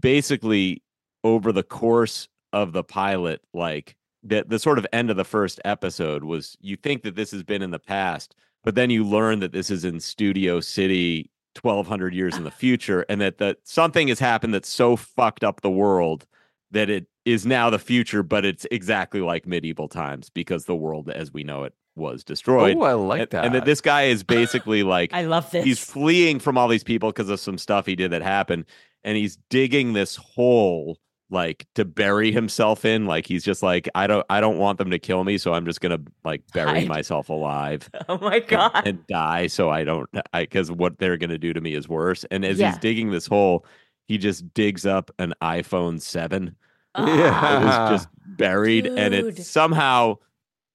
[0.00, 0.82] basically,
[1.22, 3.94] over the course of the pilot, like
[4.24, 7.44] the, the sort of end of the first episode was you think that this has
[7.44, 8.34] been in the past,
[8.64, 11.30] but then you learn that this is in Studio City
[11.62, 15.60] 1200 years in the future and that that something has happened that's so fucked up
[15.60, 16.26] the world
[16.70, 21.10] that it is now the future but it's exactly like medieval times because the world
[21.10, 23.44] as we know it was destroyed Oh, I like and, that.
[23.44, 25.64] and that this guy is basically like I love this.
[25.64, 28.64] he's fleeing from all these people because of some stuff he did that happened
[29.04, 30.98] and he's digging this hole
[31.30, 34.90] like to bury himself in like he's just like i don't i don't want them
[34.90, 36.88] to kill me so i'm just gonna like bury Hide.
[36.88, 38.86] myself alive oh my god.
[38.86, 42.24] and, die so i don't i because what they're gonna do to me is worse
[42.30, 42.70] and as Yeah.
[42.70, 43.66] he's digging this hole
[44.06, 46.54] he just digs up an iphone 7
[46.94, 47.60] Ah.
[47.60, 48.08] it was just
[48.38, 50.16] buried and it somehow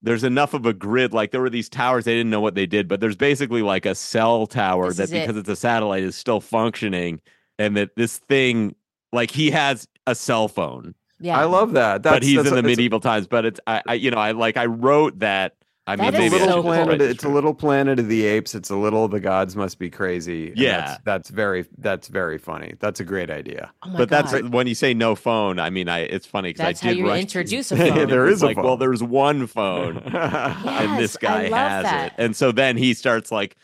[0.04, 2.68] there's enough of a grid like there were these towers they didn't know what they
[2.68, 5.22] did but there's basically like a cell tower This that is it.
[5.22, 7.20] because it's a satellite is still functioning
[7.58, 8.76] and that this thing
[9.14, 11.40] like he has a cell phone yeah.
[11.40, 12.04] I love that.
[12.04, 14.12] That's, but he's that's in the it's a- medieval times but it's I, I you
[14.12, 15.56] know i like i wrote that
[15.88, 16.88] i mean That It's a little so planet.
[17.00, 18.56] write It's a little planet of the apes.
[18.56, 20.52] It's a little the gods must be crazy.
[20.56, 20.78] Yeah.
[20.88, 22.76] that's, that's very that's very funny.
[22.80, 23.72] That's a great idea.
[23.84, 24.28] oh but god.
[24.28, 25.60] that's when you say no phone.
[25.60, 28.08] I mean, I it's funny because I That's how you rush to- introduce a phone.
[28.10, 29.98] there It's is a like, well, there's one phone,
[30.44, 31.52] and this guy has
[31.84, 32.08] that.
[32.08, 33.56] it, and so then he starts like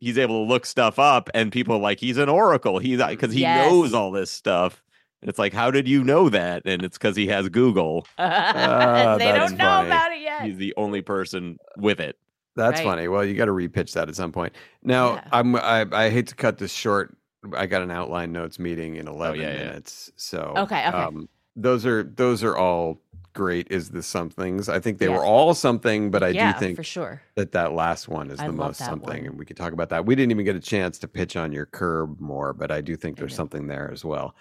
[0.00, 2.78] he's able to look stuff up, and people are like he's an oracle.
[2.78, 3.70] He's uh, because he Yes.
[3.70, 4.82] knows all this stuff.
[5.20, 6.62] And it's like, how did you know that?
[6.64, 8.06] And it's because he has Google.
[8.18, 9.86] Ah, they don't know funny.
[9.88, 10.44] about it yet.
[10.44, 12.16] He's the only person with it.
[12.56, 12.84] That's Right.
[12.84, 13.08] funny.
[13.08, 14.52] Well, you got to repitch that at some point.
[14.82, 15.24] Now, Yeah.
[15.32, 17.16] I'm I, I hate to cut this short.
[17.56, 19.58] I got an outline notes meeting in 11 Oh, yeah, yeah.
[19.66, 20.10] minutes.
[20.16, 20.96] So Okay, okay.
[20.96, 23.00] Um, those are those are all
[23.32, 24.68] great is the somethings.
[24.68, 25.16] I think they Yeah.
[25.18, 27.22] were all something, but I Yeah, do think for sure.
[27.36, 29.26] that that last one is I the most something, one.
[29.26, 30.04] and we could talk about that.
[30.06, 32.96] We didn't even get a chance to pitch on your curb more, but I do
[32.96, 34.34] think there's something there as well.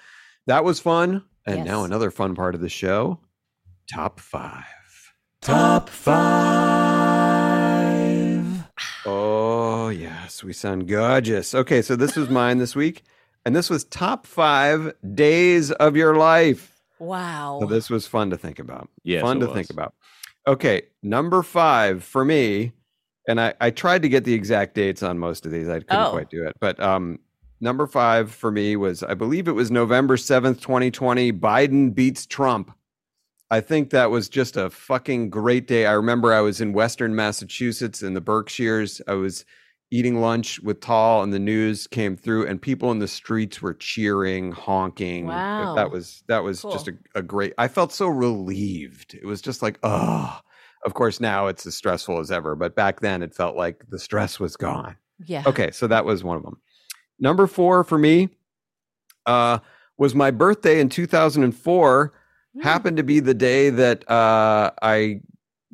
[0.47, 3.19] That was fun, and now another fun part of the show:
[3.93, 4.63] top five.
[5.41, 6.17] Top five.
[9.05, 11.53] Oh, yes, we sound gorgeous.
[11.55, 13.03] Okay, so this was mine this week,
[13.45, 16.79] and this was top five days of your life.
[16.99, 17.59] Wow.
[17.61, 18.89] So this was fun to think about.
[19.03, 19.55] Yes, fun it to was.
[19.55, 19.93] think about.
[20.47, 22.71] Okay, number five for me,
[23.27, 25.67] and I, I tried to get the exact dates on most of these.
[25.69, 26.11] I couldn't Oh.
[26.11, 27.19] quite do it, but um,
[27.59, 31.31] number five for me was I believe it was November seventh, twenty twenty.
[31.31, 32.71] Biden beats Trump.
[33.49, 35.85] I think that was just a fucking great day.
[35.85, 39.01] I remember I was in Western Massachusetts in the Berkshires.
[39.07, 39.45] I was
[39.89, 43.73] eating lunch with Tall, and the news came through, and people in the streets were
[43.73, 45.27] cheering, honking.
[45.27, 45.75] Wow.
[45.75, 47.53] That was that was just a, a great.
[47.57, 49.13] I felt so relieved.
[49.13, 50.39] It was just like, oh.
[50.85, 53.97] Of course, now it's as stressful as ever, but back then it felt like the
[53.97, 54.95] stress was gone.
[55.25, 55.41] yeah.
[55.45, 56.61] Okay, so that was one of them.
[57.19, 58.29] Number four for me
[59.25, 59.59] uh,
[59.97, 62.13] was my birthday in 2004.
[62.53, 62.61] Hmm.
[62.61, 65.21] Happened to be the day that uh, I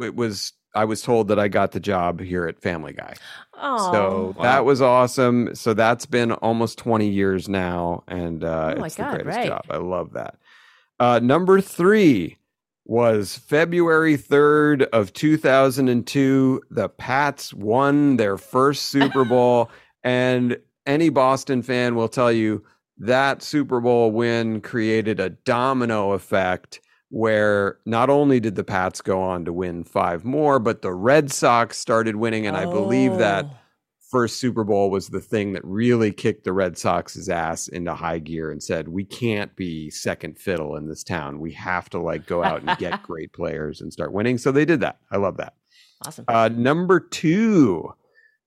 [0.02, 3.14] it was I was told that I got the job here at Family Guy.
[3.62, 3.92] Oh.
[3.92, 4.44] So Wow.
[4.44, 5.54] that was awesome.
[5.56, 9.48] So that's been almost 20 years now, and uh, Oh it's God, the greatest right.
[9.48, 9.66] job.
[9.70, 10.36] I love that.
[11.00, 12.38] Uh, number three
[12.86, 16.62] was February 3rd of 2002.
[16.72, 19.70] The Pats won their first Super Bowl,
[20.04, 22.64] and any Boston fan will tell you
[22.98, 26.80] that Super Bowl win created a domino effect
[27.10, 31.32] where not only did the Pats go on to win five more, but the Red
[31.32, 33.58] Sox started winning, and I believe that Oh.
[34.10, 38.20] first Super Bowl was the thing that really kicked the Red Sox's ass into high
[38.20, 41.40] gear and said, "We can't be second fiddle in this town.
[41.40, 44.66] We have to like go out and get great players and start winning." So they
[44.66, 44.98] did that.
[45.12, 45.54] I love that.
[46.06, 46.26] Awesome.
[46.28, 47.94] Uh, number two,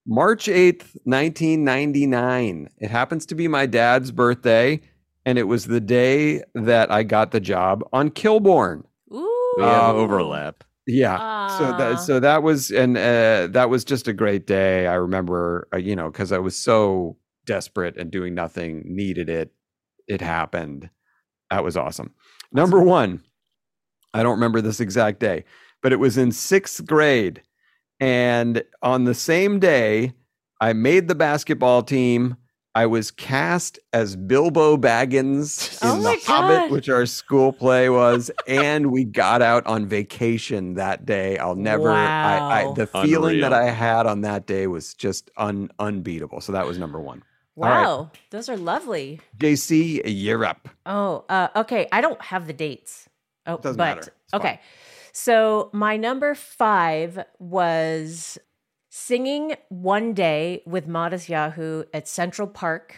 [0.07, 2.69] March eighth, nineteen ninety nine.
[2.79, 4.81] It happens to be my dad's birthday,
[5.25, 8.85] and it was the day that I got the job on Kilborn.
[9.13, 9.55] Ooh.
[9.57, 10.63] We have Um, overlap.
[10.87, 11.17] Yeah.
[11.59, 11.77] So Ah.
[11.79, 14.87] that so that was and uh, that was just a great day.
[14.87, 19.53] I remember, uh, you know, because I was so desperate and doing nothing, needed it.
[20.07, 20.89] It happened.
[21.51, 22.13] That was awesome.
[22.53, 23.23] Number one,
[24.15, 25.45] I don't remember this exact day,
[25.83, 27.43] but it was in sixth grade,
[28.01, 30.13] and on the same day,
[30.61, 32.37] I made the basketball team.
[32.75, 37.89] I was cast as Bilbo Baggins in Oh The my Hobbit, which our school play
[37.89, 41.39] was, and we got out on vacation that day.
[41.39, 41.91] I'll never.
[41.91, 42.73] I, I Wow.
[42.75, 46.43] the feeling that I had on that day was just un, unbeatable.
[46.43, 47.23] So that was number one.
[47.55, 47.99] Wow.
[48.13, 48.21] right.
[48.31, 49.21] Those are lovely.
[49.39, 50.69] JC, you're up.
[50.85, 51.89] Oh, uh, okay.
[51.91, 53.09] I don't have the dates.
[53.47, 54.01] Oh, Doesn't but matter.
[54.01, 54.41] It's fine.
[54.43, 54.61] okay.
[55.19, 58.37] So my number five was
[58.91, 62.97] singing one day with Modest Yahoo at Central Park,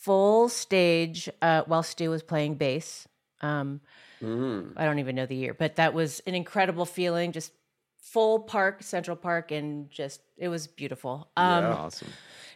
[0.00, 3.06] full stage, uh, while Stu was playing bass.
[3.40, 3.80] Um,
[4.20, 4.72] Mm.
[4.76, 7.30] I don't even know the year, but that was an incredible feeling.
[7.30, 7.52] Just
[8.02, 11.30] full park, Central Park, and just it was beautiful.
[11.36, 11.74] Um, Yeah.
[11.74, 12.08] Awesome.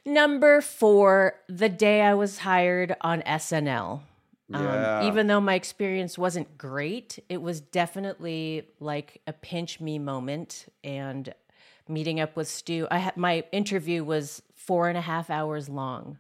[0.05, 4.03] Number four, the day I was hired on SNL.
[4.49, 5.01] Yeah.
[5.01, 10.66] Um, even though my experience wasn't great, it was definitely like a pinch me moment.
[10.83, 11.33] And
[11.89, 16.19] meeting up with Stu, I had my interview was four and a half hours long.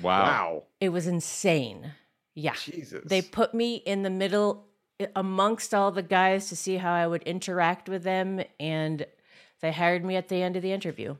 [0.00, 0.22] Wow.
[0.22, 0.62] Wow.
[0.80, 1.92] It was insane.
[2.34, 2.54] Yeah.
[2.54, 3.04] Jesus.
[3.04, 4.66] They put me in the middle
[5.14, 8.40] amongst all the guys to see how I would interact with them.
[8.58, 9.04] And
[9.60, 11.16] they hired me at the end of the interview.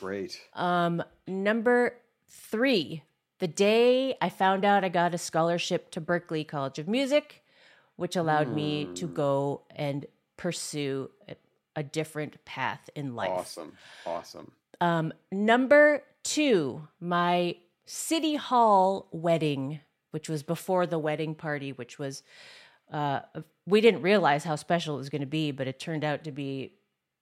[0.00, 0.40] Great.
[0.54, 1.96] Um, number
[2.26, 3.02] three,
[3.44, 7.42] the day I found out I got a scholarship to Berklee College of Music,
[7.96, 10.06] which allowed me to go and
[10.38, 11.36] pursue a,
[11.76, 13.28] a different path in life.
[13.32, 13.72] Awesome.
[14.06, 14.52] Awesome.
[14.80, 19.80] Um, number two, my city hall wedding,
[20.12, 22.22] which was before the wedding party, which was
[22.90, 23.20] uh,
[23.66, 26.32] we didn't realize how special it was going to be, but it turned out to
[26.32, 26.72] be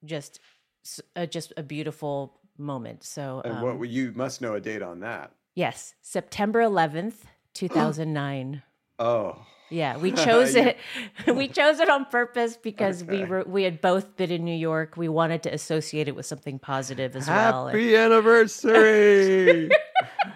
[0.04, 0.38] just
[0.84, 3.02] s- uh, just a beautiful moment.
[3.02, 5.32] So, And um, what what you must know a date on that?
[5.54, 8.62] Yes, September eleventh, two thousand nine.
[8.98, 9.46] Oh.
[9.72, 10.76] Yeah, we chose it.
[11.26, 14.96] we chose it on purpose because we were we had both been in New York.
[14.96, 17.68] We wanted to associate it with something positive as well.
[17.68, 19.70] Happy anniversary.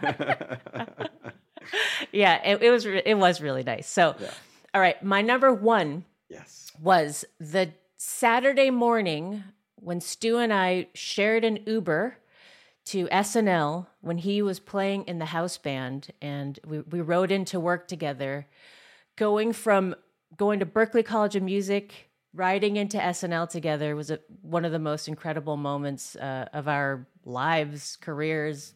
[2.12, 3.86] yeah, it, it was it was really nice.
[3.86, 4.16] So,
[4.74, 6.72] all right, my number one yes.
[6.80, 9.44] was the Saturday morning
[9.76, 12.16] when Stu and I shared an Uber
[12.86, 17.60] to SNL when he was playing in the house band, and we we rode into
[17.60, 18.46] work together,
[19.16, 19.94] going from
[20.36, 22.06] going to Berklee College of Music
[22.36, 27.06] riding into SNL together was a, one of the most incredible moments uh, of our
[27.24, 28.74] lives, careers,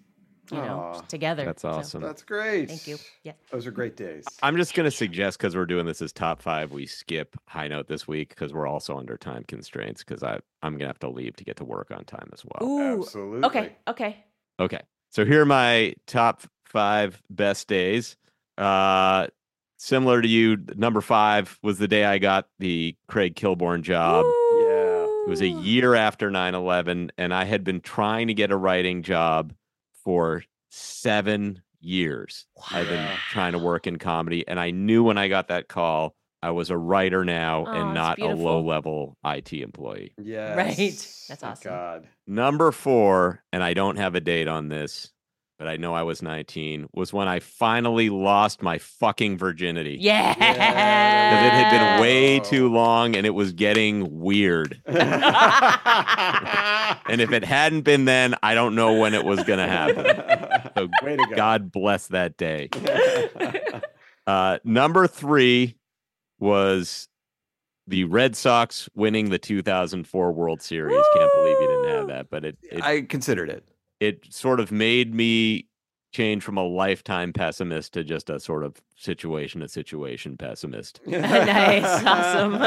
[0.50, 1.00] you know, Aw.
[1.02, 1.44] together.
[1.44, 2.02] That's So, awesome.
[2.02, 2.68] That's great.
[2.68, 2.98] thank you.
[3.22, 3.32] Yeah.
[3.50, 4.24] Those are great days.
[4.42, 7.68] I'm just going to suggest because we're doing this as top five, we skip high
[7.68, 11.08] note this week because we're also under time constraints because I I'm gonna have to
[11.08, 12.68] leave to get to work on time as well.
[12.68, 13.02] Ooh.
[13.02, 13.46] Absolutely.
[13.46, 13.76] Okay.
[13.88, 14.24] Okay.
[14.58, 18.16] Okay, so here are my top five best days.
[18.58, 19.26] Uh,
[19.78, 24.26] similar to you, number five was the day I got the Craig Kilborn job.
[24.26, 25.06] Yeah.
[25.24, 28.56] It was a year after 9 11, and I had been trying to get a
[28.56, 29.54] writing job
[30.04, 32.46] for seven years.
[32.70, 36.14] I've been trying to work in comedy, and I knew when I got that call,
[36.42, 40.14] I was a writer now Oh, and not a low level IT employee.
[40.22, 40.54] Yeah.
[40.54, 40.76] Right.
[41.28, 41.70] That's awesome.
[41.70, 42.08] God.
[42.26, 45.12] Number four, and I don't have a date on this,
[45.60, 49.98] but I know I was 19, was when I finally lost my fucking virginity.
[50.00, 50.32] Yeah.
[50.32, 52.42] Because it had been way Oh.
[52.44, 54.80] too long and it was getting weird.
[57.06, 60.70] And if it hadn't been then, I don't know when it was going to happen.
[60.76, 61.34] So Way to go.
[61.36, 62.68] God bless that day.
[64.26, 65.74] Uh, number three
[66.38, 67.08] was
[67.88, 71.02] the Red Sox winning the 2004 World Series.
[71.14, 73.64] Can't believe you didn't have that, but it it, I considered it.
[74.00, 75.66] It sort of made me
[76.12, 81.00] change from a lifetime pessimist to just a sort of situation to situation pessimist.
[81.06, 81.84] nice.
[82.04, 82.54] Awesome.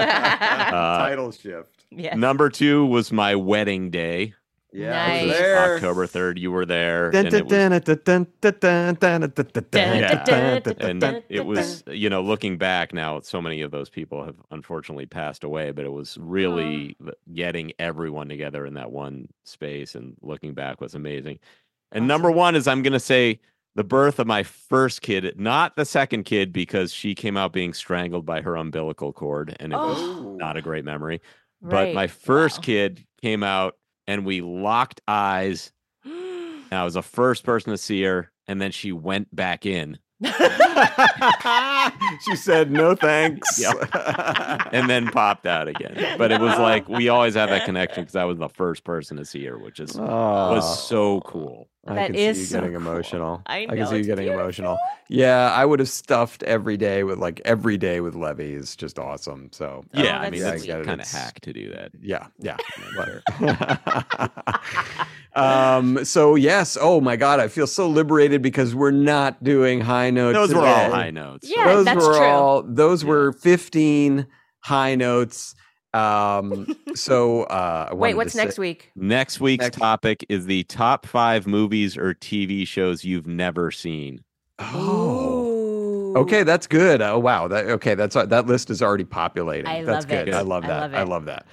[0.73, 1.85] Uh, Title shift.
[1.91, 2.15] yeah.
[2.15, 4.33] Number two was my wedding day.
[4.73, 5.75] Yeah, nice.
[5.75, 7.09] October third, you were there.
[7.09, 7.31] And
[11.29, 15.43] it was, you know, looking back now, so many of those people have unfortunately passed
[15.43, 16.97] away, but it was really
[17.33, 21.37] getting everyone together in that one space and looking back was amazing.
[21.91, 22.07] And awesome.
[22.07, 23.39] number one is I'm going to say
[23.75, 27.73] the birth of my first kid, not the second kid, because she came out being
[27.73, 29.87] strangled by her umbilical cord and it oh.
[29.87, 31.21] was not a great memory.
[31.61, 31.85] Right.
[31.85, 32.63] But my first wow.
[32.63, 33.77] kid came out
[34.07, 35.71] and we locked eyes
[36.05, 39.97] and i was the first person to see her and then she went back in
[42.25, 43.61] she said no thanks.
[44.71, 46.15] and then popped out again.
[46.17, 49.17] But it was like we always have that connection because I was the first person
[49.17, 50.75] to see her, which is Oh, was ah.
[50.75, 51.67] so cool.
[51.85, 52.81] I That can is see you so getting cool.
[52.81, 53.41] emotional.
[53.45, 54.77] I can see you it's getting emotional.
[55.09, 58.97] Yeah, I would have stuffed every day with like every day with Levy is just
[58.97, 59.49] awesome.
[59.51, 61.91] So Yeah, I that's mean yeah, that's get kind of hack to do that.
[62.01, 62.57] Yeah, yeah.
[65.35, 66.05] um.
[66.05, 66.77] So yes.
[66.79, 70.35] Oh my God, I feel so liberated because we're not doing high notes.
[70.35, 71.49] Those were all high notes.
[71.53, 72.25] Yeah, those that's were true.
[72.25, 72.63] all.
[72.63, 74.27] Those were fifteen
[74.61, 75.55] high notes.
[75.93, 76.75] Um.
[76.95, 77.89] So uh.
[77.93, 78.91] Wait, what's next say- week?
[78.95, 84.23] Next week's Next- topic is the top five movies or TV shows you've never seen.
[84.59, 85.39] Oh.
[85.49, 86.17] Ooh.
[86.17, 87.01] Okay, that's good.
[87.01, 87.95] Oh wow, that okay.
[87.95, 89.65] That's that list is already populating.
[89.65, 90.27] I that's love good.
[90.29, 90.33] it.
[90.35, 90.79] I love I that.
[90.91, 91.45] love I love that.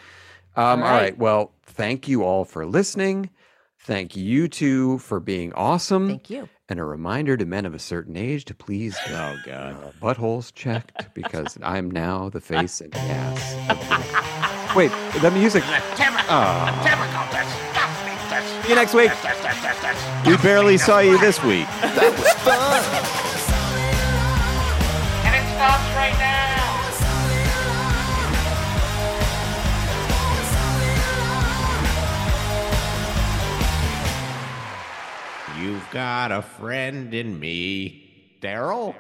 [0.57, 1.01] Um, All all right.
[1.03, 1.19] right.
[1.19, 3.31] Well, thank you all for listening.
[3.79, 6.09] Thank you two for being awesome.
[6.09, 6.47] Thank you.
[6.69, 9.77] And a reminder to men of a certain age to please get Oh God.
[9.83, 14.07] uh, buttholes checked because I'm now the face and ass.
[14.71, 14.91] of the- Wait,
[15.23, 15.63] that music.
[15.67, 16.71] Ah.
[16.87, 16.87] Typical.
[16.87, 17.23] Typical.
[17.35, 18.17] Disgusting.
[18.17, 18.63] Disgusting.
[18.63, 19.11] See you next week.
[20.27, 21.67] We barely saw you this week.
[21.83, 22.83] That was fun.
[25.27, 26.39] And it stops right now.
[35.59, 38.05] You've got a friend in me.
[38.41, 38.95] Daryl?